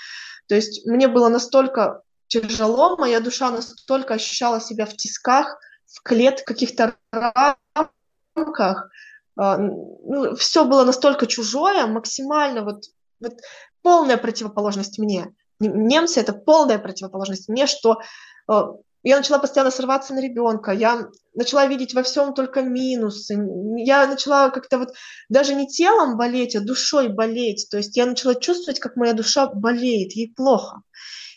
[0.46, 6.42] То есть мне было настолько тяжело, моя душа настолько ощущала себя в тисках, в клет
[6.42, 8.90] каких-то рамках,
[9.36, 12.84] а, ну, все было настолько чужое, максимально вот,
[13.20, 13.34] вот
[13.82, 15.34] полная противоположность мне.
[15.58, 18.00] Немцы это полная противоположность мне, что
[18.48, 23.34] а, я начала постоянно срываться на ребенка, я начала видеть во всем только минусы,
[23.76, 24.94] я начала как-то вот
[25.28, 29.46] даже не телом болеть, а душой болеть, то есть я начала чувствовать, как моя душа
[29.46, 30.82] болеет, ей плохо.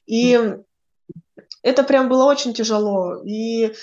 [0.05, 0.57] И
[1.61, 3.23] это прям было очень тяжело.
[3.25, 3.73] И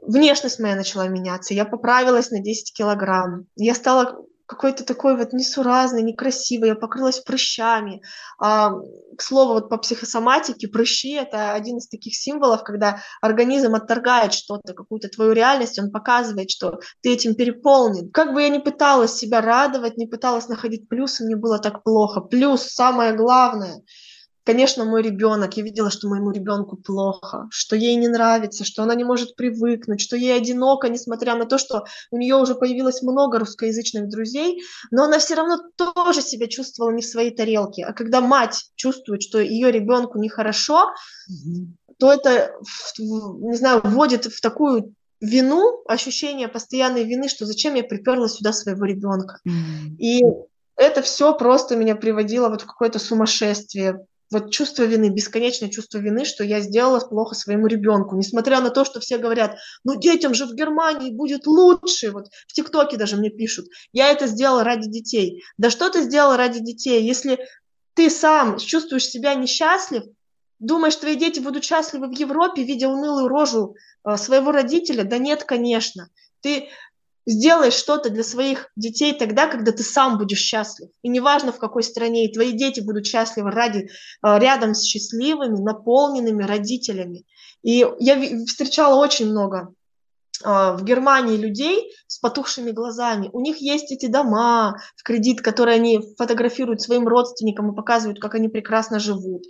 [0.00, 1.54] внешность моя начала меняться.
[1.54, 3.46] Я поправилась на 10 килограмм.
[3.56, 8.02] Я стала какой-то такой вот несуразный, некрасивый, я покрылась прыщами.
[8.38, 8.72] А,
[9.16, 14.74] к слову, вот по психосоматике прыщи– это один из таких символов, когда организм отторгает что-то,
[14.74, 18.10] какую-то твою реальность, он показывает, что ты этим переполнен.
[18.10, 22.20] Как бы я ни пыталась себя радовать, не пыталась находить плюсы, мне было так плохо.
[22.20, 23.82] Плюс, самое главное–
[24.44, 28.94] Конечно, мой ребенок, я видела, что моему ребенку плохо, что ей не нравится, что она
[28.96, 33.38] не может привыкнуть, что ей одиноко, несмотря на то, что у нее уже появилось много
[33.38, 37.84] русскоязычных друзей, но она все равно тоже себя чувствовала не в своей тарелке.
[37.84, 40.90] А когда мать чувствует, что ее ребенку нехорошо,
[41.30, 41.94] mm-hmm.
[41.98, 42.52] то это,
[42.98, 48.84] не знаю, вводит в такую вину, ощущение постоянной вины, что зачем я приперла сюда своего
[48.86, 49.38] ребенка.
[49.46, 49.96] Mm-hmm.
[49.98, 50.22] И
[50.76, 56.24] это все просто меня приводило вот в какое-то сумасшествие, вот чувство вины, бесконечное чувство вины,
[56.24, 60.46] что я сделала плохо своему ребенку, несмотря на то, что все говорят, ну детям же
[60.46, 65.42] в Германии будет лучше, вот в ТикТоке даже мне пишут, я это сделала ради детей.
[65.58, 67.38] Да что ты сделала ради детей, если
[67.94, 70.04] ты сам чувствуешь себя несчастлив,
[70.58, 75.04] думаешь, твои дети будут счастливы в Европе, видя унылую рожу э, своего родителя?
[75.04, 76.08] Да нет, конечно.
[76.40, 76.68] Ты
[77.26, 80.90] сделаешь что-то для своих детей тогда, когда ты сам будешь счастлив.
[81.02, 83.88] И неважно, в какой стране, и твои дети будут счастливы ради,
[84.24, 87.24] э, рядом с счастливыми, наполненными родителями.
[87.62, 89.74] И я встречала очень много
[90.44, 93.30] в Германии людей с потухшими глазами.
[93.32, 98.34] У них есть эти дома в кредит, которые они фотографируют своим родственникам и показывают, как
[98.34, 99.44] они прекрасно живут.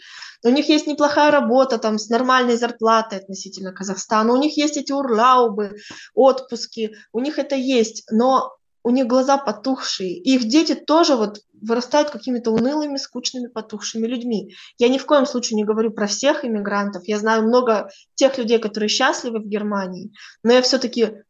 [0.45, 4.33] У них есть неплохая работа там с нормальной зарплатой относительно Казахстана.
[4.33, 5.77] У них есть эти урлаубы,
[6.15, 6.97] отпуски.
[7.13, 8.05] У них это есть.
[8.11, 8.53] Но
[8.85, 10.13] у них глаза потухшие.
[10.19, 14.55] И их дети тоже вот вырастают какими-то унылыми, скучными, потухшими людьми.
[14.79, 17.05] Я ни в коем случае не говорю про всех иммигрантов.
[17.07, 21.23] Я знаю много тех людей, которые счастливы в Германии, но я все-таки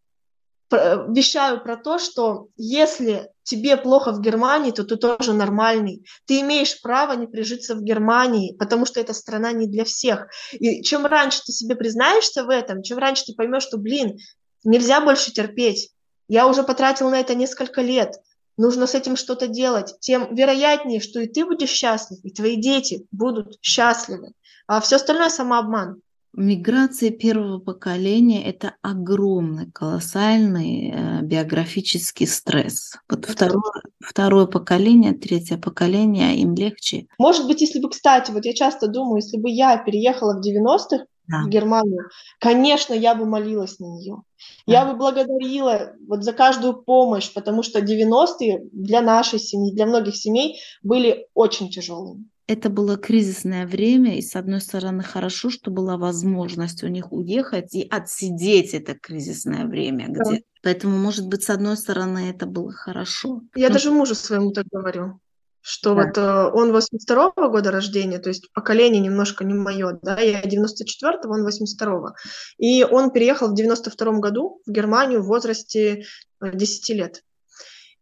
[0.70, 6.06] вещаю про то, что если тебе плохо в Германии, то ты тоже нормальный.
[6.26, 10.28] Ты имеешь право не прижиться в Германии, потому что эта страна не для всех.
[10.52, 14.16] И чем раньше ты себе признаешься в этом, чем раньше ты поймешь, что, блин,
[14.64, 15.91] нельзя больше терпеть,
[16.32, 18.14] я уже потратил на это несколько лет,
[18.56, 23.06] нужно с этим что-то делать, тем вероятнее, что и ты будешь счастлив, и твои дети
[23.12, 24.32] будут счастливы.
[24.66, 26.00] А все остальное самообман.
[26.34, 32.94] Миграция первого поколения– это огромный, колоссальный э, биографический стресс.
[33.10, 37.08] Вот второе, второе поколение, третье поколение, им легче.
[37.18, 41.04] Может быть, если бы, кстати, вот я часто думаю, если бы я переехала в 90-х,
[41.32, 41.44] да.
[41.44, 44.22] в Германию, конечно, я бы молилась на нее.
[44.66, 44.72] Да.
[44.72, 50.16] Я бы благодарила вот за каждую помощь, потому что 90-е для нашей семьи, для многих
[50.16, 52.28] семей были очень тяжелыми.
[52.48, 57.74] Это было кризисное время, и с одной стороны хорошо, что была возможность у них уехать
[57.74, 60.22] и отсидеть это кризисное время да.
[60.22, 60.42] где.
[60.62, 63.42] Поэтому, может быть, с одной стороны это было хорошо.
[63.54, 63.74] Я Но...
[63.74, 65.20] даже мужу своему так говорю
[65.62, 66.02] что да.
[66.02, 71.32] вот э, он 82-го года рождения, то есть поколение немножко не мое, да, я 94-го,
[71.32, 72.14] он 82-го.
[72.58, 76.04] И он переехал в 92-м году в Германию в возрасте
[76.40, 77.22] 10 э, лет.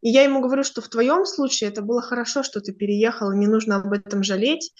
[0.01, 3.37] И я ему говорю, что в твоем случае это было хорошо, что ты переехал, и
[3.37, 4.73] не нужно об этом жалеть,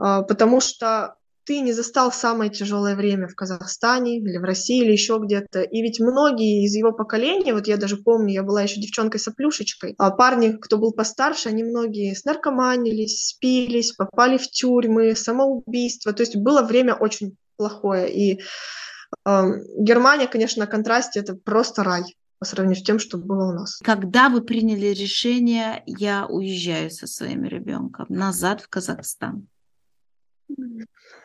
[0.00, 4.92] э, потому что ты не застал самое тяжелое время в Казахстане или в России или
[4.92, 5.62] еще где-то.
[5.62, 10.10] И ведь многие из его поколения, вот я даже помню, я была еще девчонкой-соплюшечкой, а
[10.10, 16.12] парни, кто был постарше, они многие снаркоманились, спились, попали в тюрьмы, самоубийство.
[16.12, 18.10] То есть было время очень плохое.
[18.12, 18.40] И
[19.26, 19.42] э,
[19.78, 22.02] Германия, конечно, на контрасте это просто рай
[22.40, 23.78] по сравнению с тем, что было у нас.
[23.84, 29.46] Когда вы приняли решение, я уезжаю со своим ребенком назад в Казахстан?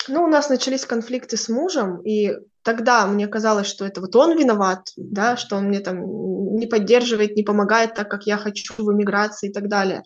[0.08, 2.34] Ну, у нас начались конфликты с мужем, и
[2.64, 7.36] тогда мне казалось, что это вот он виноват, да, что он мне там не поддерживает,
[7.36, 10.04] не помогает так, как я хочу в эмиграции и так далее.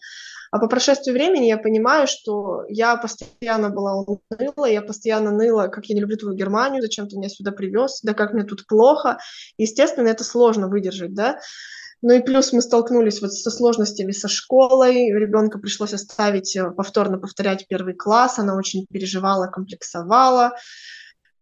[0.52, 5.86] А по прошествии времени я понимаю, что я постоянно была уныла, я постоянно ныла, как
[5.86, 9.20] я не люблю твою Германию, зачем ты меня сюда привез, да как мне тут плохо.
[9.58, 11.40] Естественно, это сложно выдержать, да.
[12.02, 17.18] Ну и плюс мы столкнулись вот со сложностями со школой, ребенка пришлось оставить э, повторно
[17.18, 20.54] повторять первый класс, она очень переживала, комплексовала.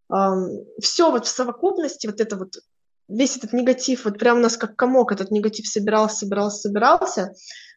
[0.09, 2.53] Все вот в совокупности, вот это вот
[3.07, 7.33] весь этот негатив, вот прям у нас как комок этот негатив собирался, собирался, собирался,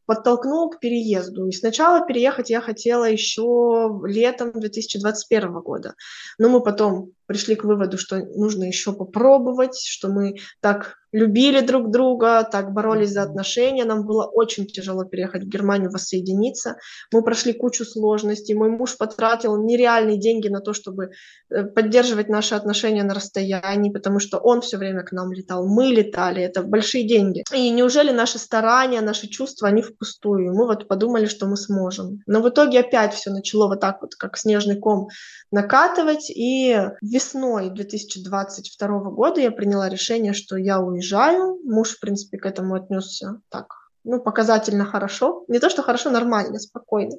[0.07, 1.47] подтолкнул к переезду.
[1.47, 5.95] И сначала переехать я хотела еще летом 2021 года,
[6.39, 11.91] но мы потом пришли к выводу, что нужно еще попробовать, что мы так любили друг
[11.91, 13.85] друга, так боролись за отношения.
[13.85, 16.77] Нам было очень тяжело переехать в Германию, воссоединиться.
[17.13, 18.55] Мы прошли кучу сложностей.
[18.55, 21.11] Мой муж потратил нереальные деньги на то, чтобы
[21.51, 25.87] э, поддерживать наши отношения на расстоянии, потому что он все время к нам летал, мы
[25.87, 26.43] летали.
[26.43, 27.45] Это большие деньги.
[27.55, 30.53] И неужели наши старания, наши чувства, они впустую?
[30.55, 32.21] Мы вот подумали, что мы сможем.
[32.27, 35.09] Но в итоге опять все начало вот так вот, как снежный ком
[35.51, 36.31] накатывать.
[36.31, 36.77] И
[37.21, 41.61] весной 2022 года я приняла решение, что я уезжаю.
[41.65, 43.67] Муж, в принципе, к этому отнесся так,
[44.05, 45.45] ну, показательно хорошо.
[45.49, 47.17] Не то, что хорошо, нормально, спокойно.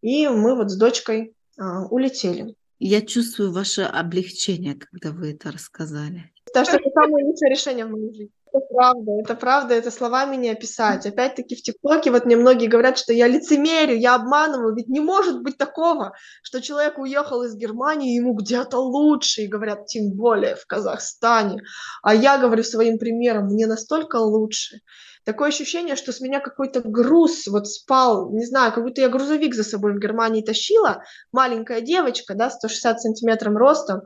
[0.00, 2.54] И мы вот с дочкой а, улетели.
[2.78, 6.32] Я чувствую ваше облегчение, когда вы это рассказали.
[6.46, 8.30] Потому что это самое лучшее решение в моей жизни.
[8.52, 11.06] Это правда, это правда, это словами не описать.
[11.06, 15.42] Опять-таки в ТикТоке вот мне многие говорят, что я лицемерю, я обманываю, ведь не может
[15.42, 20.66] быть такого, что человек уехал из Германии, ему где-то лучше, и говорят, тем более в
[20.66, 21.62] Казахстане.
[22.02, 24.80] А я говорю своим примером, мне настолько лучше.
[25.24, 29.54] Такое ощущение, что с меня какой-то груз вот спал, не знаю, как будто я грузовик
[29.54, 34.00] за собой в Германии тащила, маленькая девочка, да, 160 сантиметров ростом,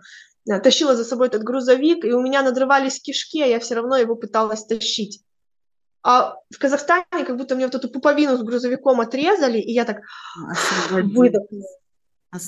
[0.47, 4.15] тащила за собой этот грузовик, и у меня надрывались кишки, а я все равно его
[4.15, 5.23] пыталась тащить.
[6.03, 10.03] А в Казахстане как будто мне вот эту пуповину с грузовиком отрезали, и я так
[10.91, 11.65] выдохнула.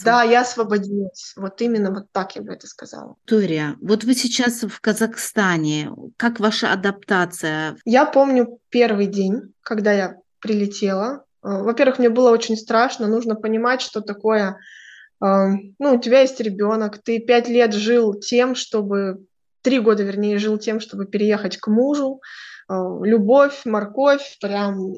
[0.05, 1.33] Да, я освободилась.
[1.37, 3.17] Вот именно вот так я бы это сказала.
[3.23, 5.90] Виктория, вот вы сейчас в Казахстане.
[6.17, 7.77] Как ваша адаптация?
[7.85, 11.25] Я помню первый день, когда я прилетела.
[11.42, 13.07] Э, во-первых, мне было очень страшно.
[13.07, 14.59] Нужно понимать, что такое
[15.21, 19.25] ну, у тебя есть ребенок, ты пять лет жил тем, чтобы
[19.62, 22.21] три года, вернее, жил тем, чтобы переехать к мужу.
[22.69, 24.92] Любовь, морковь, прям,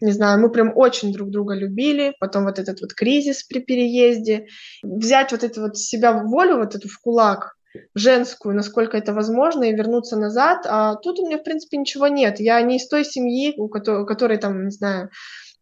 [0.00, 2.14] не знаю, мы прям очень друг друга любили.
[2.20, 4.46] Потом вот этот вот кризис при переезде.
[4.82, 7.54] Взять вот это вот себя в волю, вот эту в кулак,
[7.94, 10.66] женскую, насколько это возможно, и вернуться назад.
[10.66, 12.40] А тут у меня, в принципе, ничего нет.
[12.40, 15.10] Я не из той семьи, у которой, которой там, не знаю,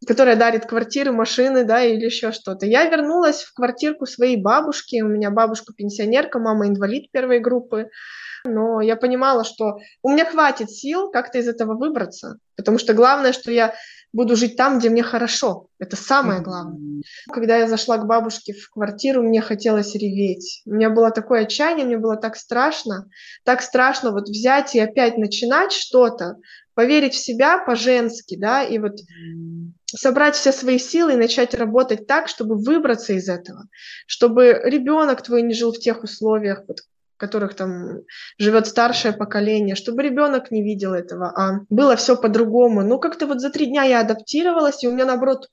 [0.04, 2.66] которая дарит квартиры, машины, да, или еще что-то.
[2.66, 5.00] Я вернулась в квартирку своей бабушки.
[5.00, 7.88] У меня бабушка пенсионерка, мама инвалид первой группы.
[8.44, 12.38] Но я понимала, что у меня хватит сил как-то из этого выбраться.
[12.56, 13.74] Потому что главное, что я
[14.12, 15.68] буду жить там, где мне хорошо.
[15.78, 17.02] Это самое главное.
[17.30, 20.62] Когда я зашла к бабушке в квартиру, мне хотелось реветь.
[20.64, 23.08] У меня было такое отчаяние, мне было так страшно.
[23.44, 26.36] Так страшно вот взять и опять начинать что-то,
[26.76, 29.00] поверить в себя по-женски, да, и вот
[29.86, 33.64] собрать все свои силы и начать работать так, чтобы выбраться из этого,
[34.06, 38.02] чтобы ребенок твой не жил в тех условиях, в которых там
[38.38, 42.82] живет старшее поколение, чтобы ребенок не видел этого, а было все по-другому.
[42.82, 45.48] Ну, как-то вот за три дня я адаптировалась, и у меня, наоборот,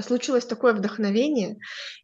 [0.00, 1.58] случилось такое вдохновение.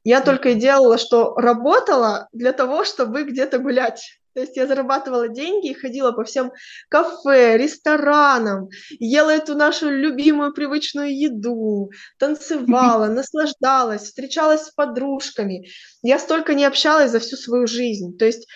[0.04, 4.19] Я только и делала, что работала для того, чтобы где-то гулять.
[4.40, 6.50] То есть я зарабатывала деньги и ходила по всем
[6.88, 15.68] кафе, ресторанам, ела эту нашу любимую привычную еду, танцевала, наслаждалась, встречалась с подружками.
[16.00, 18.16] Я столько не общалась за всю свою жизнь.
[18.16, 18.48] То есть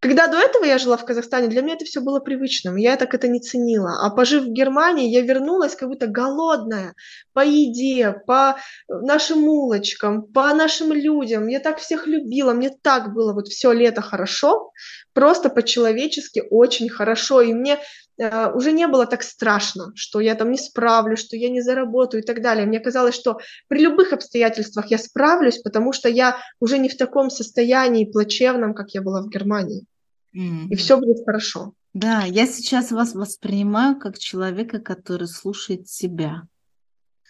[0.00, 3.12] когда до этого я жила в Казахстане, для меня это все было привычным, я так
[3.12, 3.98] это не ценила.
[4.02, 6.94] А пожив в Германии, я вернулась как будто голодная
[7.34, 8.56] по еде, по
[8.88, 11.48] нашим улочкам, по нашим людям.
[11.48, 14.72] Я так всех любила, мне так было вот все лето хорошо,
[15.12, 17.42] просто по-человечески очень хорошо.
[17.42, 17.78] И мне
[18.18, 22.22] э, уже не было так страшно, что я там не справлюсь, что я не заработаю
[22.22, 22.64] и так далее.
[22.64, 23.38] Мне казалось, что
[23.68, 28.92] при любых обстоятельствах я справлюсь, потому что я уже не в таком состоянии плачевном, как
[28.92, 29.84] я была в Германии
[30.32, 31.74] и все будет хорошо.
[31.92, 36.42] Да, я сейчас вас воспринимаю как человека, который слушает себя.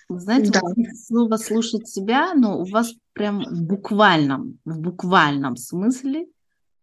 [0.09, 0.61] Вы знаете, да.
[1.07, 6.27] слово слушать себя, но у вас прям в буквальном, в буквальном смысле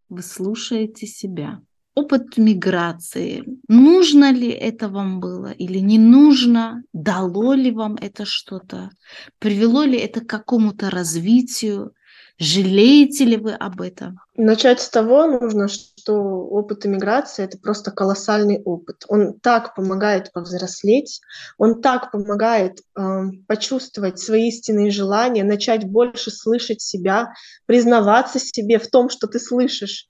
[0.09, 1.61] вы слушаете себя.
[1.93, 3.43] Опыт миграции.
[3.67, 6.83] Нужно ли это вам было или не нужно?
[6.93, 8.91] Дало ли вам это что-то?
[9.39, 11.93] Привело ли это к какому-то развитию?
[12.39, 14.19] Жалеете ли вы об этом?
[14.35, 19.05] Начать с того нужно, что опыт иммиграции это просто колоссальный опыт.
[19.07, 21.19] Он так помогает повзрослеть,
[21.57, 23.01] он так помогает э,
[23.47, 27.33] почувствовать свои истинные желания, начать больше слышать себя,
[27.65, 30.05] признаваться себе в том, что ты слышишь.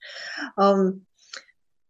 [0.60, 0.74] Э,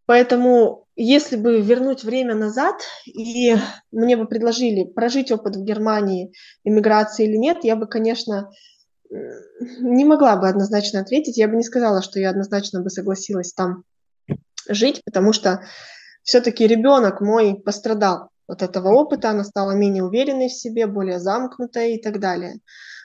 [0.07, 2.77] поэтому, если бы вернуть время назад
[3.07, 3.57] и
[3.91, 6.33] мне бы предложили прожить опыт в Германии,
[6.63, 8.51] иммиграции или нет, я бы, конечно,
[9.11, 11.39] не могла бы однозначно ответить.
[11.39, 13.85] Я бы не сказала, что я однозначно бы согласилась там
[14.69, 15.63] жить, потому что
[16.23, 21.95] все-таки ребенок мой пострадал от этого опыта, она стала менее уверенной в себе, более замкнутой
[21.95, 22.59] и так далее.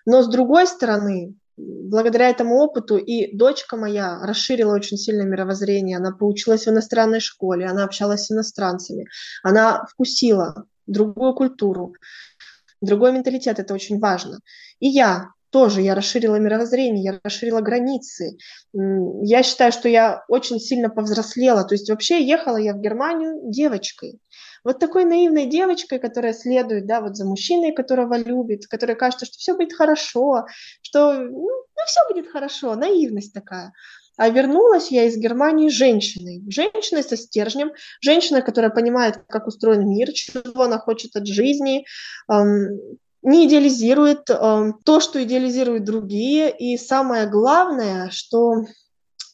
[0.05, 6.11] Но с другой стороны, благодаря этому опыту и дочка моя расширила очень сильно мировоззрение, она
[6.11, 9.05] поучилась в иностранной школе, она общалась с иностранцами,
[9.43, 11.93] она вкусила другую культуру,
[12.81, 14.39] другой менталитет, это очень важно.
[14.79, 18.37] И я тоже я расширила мировоззрение, я расширила границы.
[18.73, 21.63] Я считаю, что я очень сильно повзрослела.
[21.63, 24.19] То есть вообще ехала я в Германию девочкой.
[24.63, 29.37] Вот такой наивной девочкой, которая следует, да, вот за мужчиной, которого любит, которая кажется, что
[29.37, 30.45] все будет хорошо,
[30.81, 33.73] что ну, ну все будет хорошо, наивность такая.
[34.15, 36.43] А вернулась я из Германии женщиной.
[36.47, 41.85] Женщиной со стержнем, женщиной, которая понимает, как устроен мир, чего она хочет от жизни,
[43.23, 46.55] не идеализирует э, то, что идеализируют другие.
[46.55, 48.65] И самое главное, что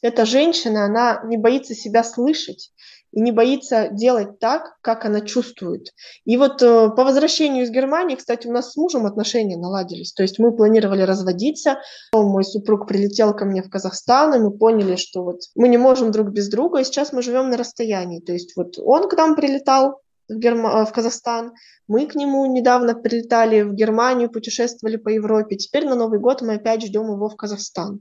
[0.00, 2.70] эта женщина, она не боится себя слышать
[3.12, 5.92] и не боится делать так, как она чувствует.
[6.24, 10.12] И вот э, по возвращению из Германии, кстати, у нас с мужем отношения наладились.
[10.12, 11.80] То есть мы планировали разводиться.
[12.12, 16.12] Мой супруг прилетел ко мне в Казахстан, и мы поняли, что вот мы не можем
[16.12, 18.20] друг без друга, и сейчас мы живем на расстоянии.
[18.20, 20.00] То есть вот он к нам прилетал,
[20.30, 20.84] в, Герма...
[20.84, 21.52] в Казахстан.
[21.88, 25.56] Мы к нему недавно прилетали в Германию, путешествовали по Европе.
[25.56, 28.00] Теперь на Новый год мы опять ждем его в Казахстан.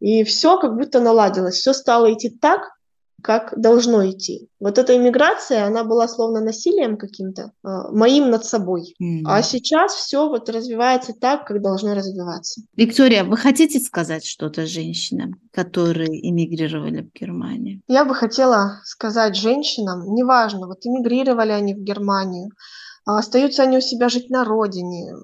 [0.00, 2.75] И все как будто наладилось, все стало идти так,
[3.22, 4.48] как должно идти.
[4.60, 8.94] Вот эта иммиграция, она была словно насилием каким-то, э, моим над собой.
[9.02, 9.22] Mm.
[9.24, 12.62] А сейчас все вот развивается так, как должно развиваться.
[12.76, 17.80] Виктория, вы хотите сказать что-то женщинам, которые эмигрировали в Германию?
[17.88, 22.50] Я бы хотела сказать женщинам, неважно, вот эмигрировали они в Германию,
[23.06, 25.14] а остаются они у себя жить на родине,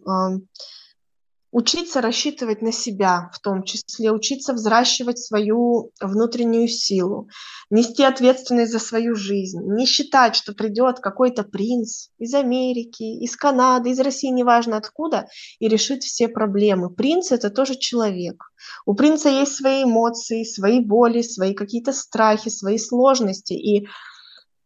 [1.52, 7.28] учиться рассчитывать на себя, в том числе учиться взращивать свою внутреннюю силу,
[7.70, 13.90] нести ответственность за свою жизнь, не считать, что придет какой-то принц из Америки, из Канады,
[13.90, 15.28] из России, неважно откуда,
[15.60, 16.88] и решит все проблемы.
[16.90, 18.42] Принц это тоже человек.
[18.86, 23.86] У принца есть свои эмоции, свои боли, свои какие-то страхи, свои сложности, и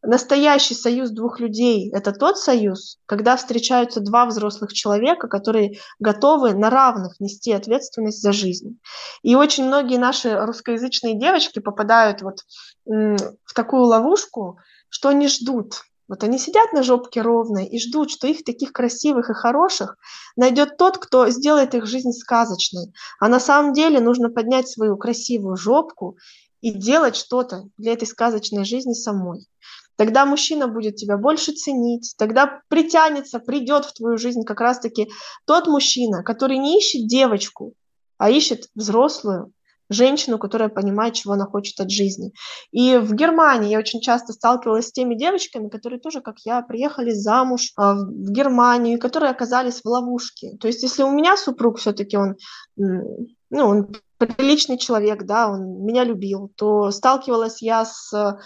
[0.07, 6.70] настоящий союз двух людей– это тот союз, когда встречаются два взрослых человека, которые готовы на
[6.70, 8.78] равных нести ответственность за жизнь.
[9.22, 12.40] И очень многие наши русскоязычные девочки попадают вот
[12.84, 15.82] в такую ловушку, что они ждут.
[16.09, 19.96] Вот они сидят на жопке ровно и ждут, что их таких красивых и хороших
[20.36, 22.92] найдет тот, кто сделает их жизнь сказочной.
[23.18, 26.16] А на самом деле нужно поднять свою красивую жопку
[26.61, 29.48] и делать что-то для этой сказочной жизни самой
[29.97, 35.09] тогда мужчина будет тебя больше ценить, тогда притянется, придет в твою жизнь как раз-таки
[35.47, 37.74] тот мужчина, который не ищет девочку,
[38.18, 39.53] а ищет взрослую,
[39.88, 42.32] женщину, которая понимает, чего она хочет от жизни.
[42.72, 47.12] И в Германии я очень часто сталкивалась с теми девочками, которые тоже, как я, приехали
[47.12, 50.57] замуж а, в Германию, которые оказались в ловушке.
[50.61, 52.36] То есть если у меня супруг все-таки он,
[52.76, 58.38] ну, он приличный человек, да, он меня любил, то сталкивалась я с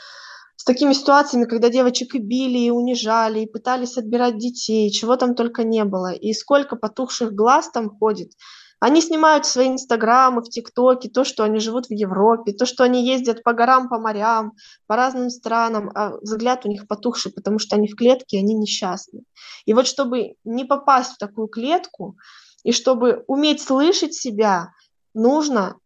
[0.61, 5.35] с такими ситуациями, когда девочек и били, и унижали, и пытались отбирать детей, чего там
[5.35, 8.33] только не было, и сколько потухших глаз там ходит.
[8.79, 13.07] Они снимают свои инстаграмы, в ТикТоке, то, что они живут в Европе, то, что они
[13.07, 14.53] ездят по горам, по морям,
[14.87, 18.53] по разным странам, а взгляд у них потухший, потому что они в клетке, и они
[18.53, 19.23] несчастны.
[19.65, 22.19] И вот чтобы не попасть в такую клетку,
[22.65, 24.73] и чтобы уметь слышать себя,
[25.15, 25.79] нужно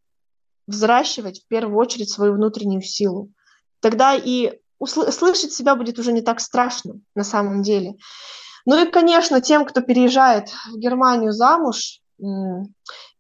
[0.67, 3.31] взращивать в первую очередь свою внутреннюю силу.
[3.79, 7.95] Тогда и услышать себя будет уже не так страшно на самом деле.
[8.67, 12.01] Ну и, конечно, тем, кто переезжает в Германию замуж,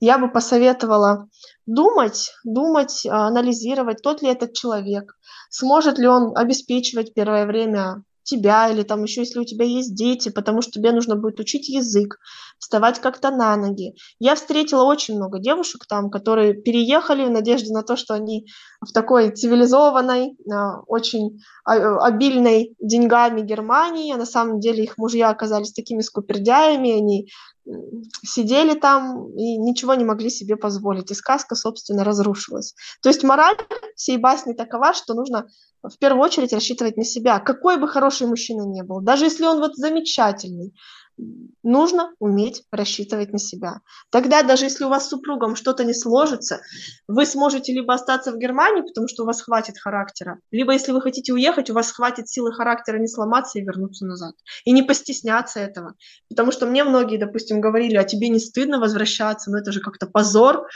[0.00, 1.28] я бы посоветовала
[1.66, 5.16] думать, думать, анализировать, тот ли этот человек,
[5.50, 10.30] сможет ли он обеспечивать первое время тебя или там еще если у тебя есть дети,
[10.30, 12.18] потому что тебе нужно будет учить язык,
[12.58, 13.94] вставать как-то на ноги.
[14.18, 18.46] Я встретила очень много девушек там, которые переехали в надежде на то, что они
[18.80, 25.30] в такой цивилизованной, а, очень а, обильной деньгами Германии, а на самом деле их мужья
[25.30, 27.28] оказались такими скупердяями, они
[28.22, 32.74] сидели там и ничего не могли себе позволить, и сказка, собственно, разрушилась.
[33.02, 33.56] То есть мораль
[33.96, 35.46] всей басни такова, что нужно
[35.82, 39.60] в первую очередь рассчитывать на себя, какой бы хороший мужчина ни был, даже если он
[39.60, 40.74] вот замечательный,
[41.62, 43.80] нужно уметь рассчитывать на себя.
[44.10, 46.60] Тогда даже если у вас с супругом что-то не сложится,
[47.08, 51.00] вы сможете либо остаться в Германии, потому что у вас хватит характера, либо если вы
[51.00, 54.34] хотите уехать, у вас хватит силы характера не сломаться и вернуться назад.
[54.64, 55.94] И не постесняться этого.
[56.28, 60.06] Потому что мне многие, допустим, говорили, а тебе не стыдно возвращаться, ну это же как-то
[60.06, 60.66] позор,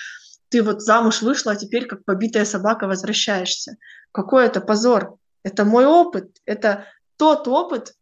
[0.49, 3.77] ты вот замуж вышла, а теперь как побитая собака возвращаешься.
[4.13, 5.19] Какой это позор?
[5.43, 6.87] Это мой опыт, это
[7.17, 7.95] тот опыт,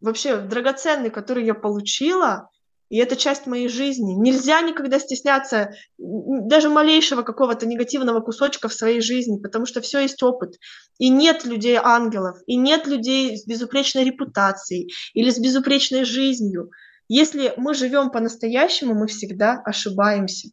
[0.00, 2.50] вообще драгоценный, который я получила,
[2.88, 4.14] и это часть моей жизни.
[4.14, 10.22] Нельзя никогда стесняться даже малейшего какого-то негативного кусочка в своей жизни, потому что все есть
[10.22, 10.54] опыт.
[10.98, 16.70] И нет людей-ангелов, и нет людей с безупречной репутацией или с безупречной жизнью.
[17.08, 20.48] Если мы живем по-настоящему, мы всегда ошибаемся.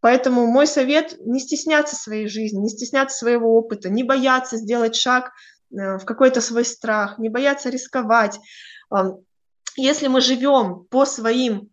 [0.00, 5.32] Поэтому мой совет– не стесняться своей жизни, не стесняться своего опыта, не бояться сделать шаг
[5.70, 8.38] в какой-то свой страх, не бояться рисковать.
[9.76, 11.70] Если мы живем по своим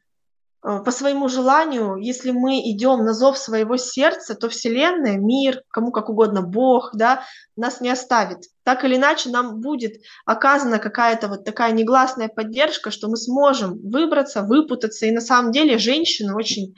[0.63, 5.91] э, по своему желанию, если мы идем на зов своего сердца, то Вселенная, мир, кому
[5.91, 7.23] как угодно, Бог, да,
[7.55, 8.45] нас не оставит.
[8.63, 9.93] Так или иначе, нам будет
[10.25, 15.07] оказана какая-то вот такая негласная поддержка, что мы сможем выбраться, выпутаться.
[15.07, 16.75] И на самом деле женщины очень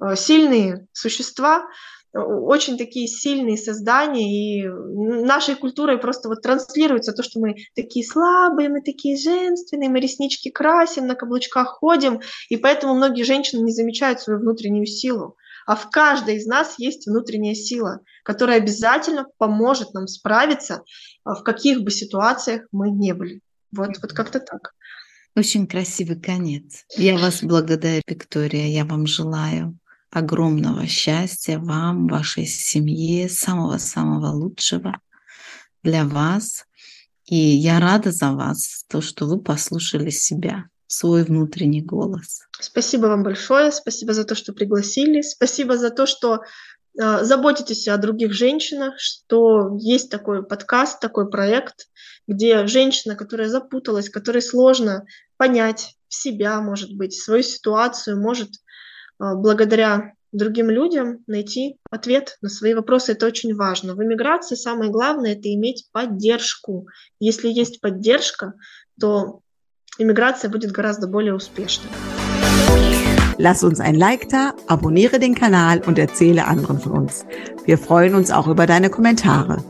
[0.00, 1.64] Э, сильные существа, э,
[2.14, 8.68] очень такие сильные создания, и нашей культурой просто вот транслируется то, что мы такие слабые,
[8.68, 14.20] мы такие женственные, мы реснички красим, на каблучках ходим, и поэтому многие женщины не замечают
[14.20, 15.36] свою внутреннюю силу.
[15.66, 20.80] А в каждой из нас есть внутренняя сила, которая обязательно поможет нам справиться, э,
[21.24, 23.42] в каких бы ситуациях мы не были.
[23.70, 24.72] Вот, вот как-то так.
[25.36, 26.86] Очень красивый конец.
[26.96, 28.66] Я вас благодарю, Виктория.
[28.66, 29.78] Я вам желаю
[30.10, 35.00] огромного счастья вам, вашей семье, самого-самого лучшего
[35.82, 36.64] для вас.
[37.26, 42.48] И я рада за вас, то, что вы послушали себя, свой внутренний голос.
[42.58, 46.40] Спасибо вам большое, спасибо за то, что пригласили, спасибо за то, что
[46.98, 51.88] э, заботитесь о других женщинах, что есть такой подкаст, такой проект,
[52.26, 55.04] где женщина, которая запуталась, которой сложно
[55.36, 58.50] понять себя, может быть, свою ситуацию, может
[59.18, 63.12] благодаря другим людям найти ответ на свои вопросы.
[63.12, 63.94] Это очень важно.
[63.94, 66.86] В эмиграции самое главное– это иметь поддержку.
[67.18, 68.54] Если есть поддержка,
[69.00, 69.40] то
[69.98, 71.90] иммиграция будет гораздо более успешной.
[73.38, 77.24] Lass uns ein Like da, abonniere den Kanal und erzähle anderen von uns.
[77.66, 79.62] Wir freuen uns auch über deine Kommentare.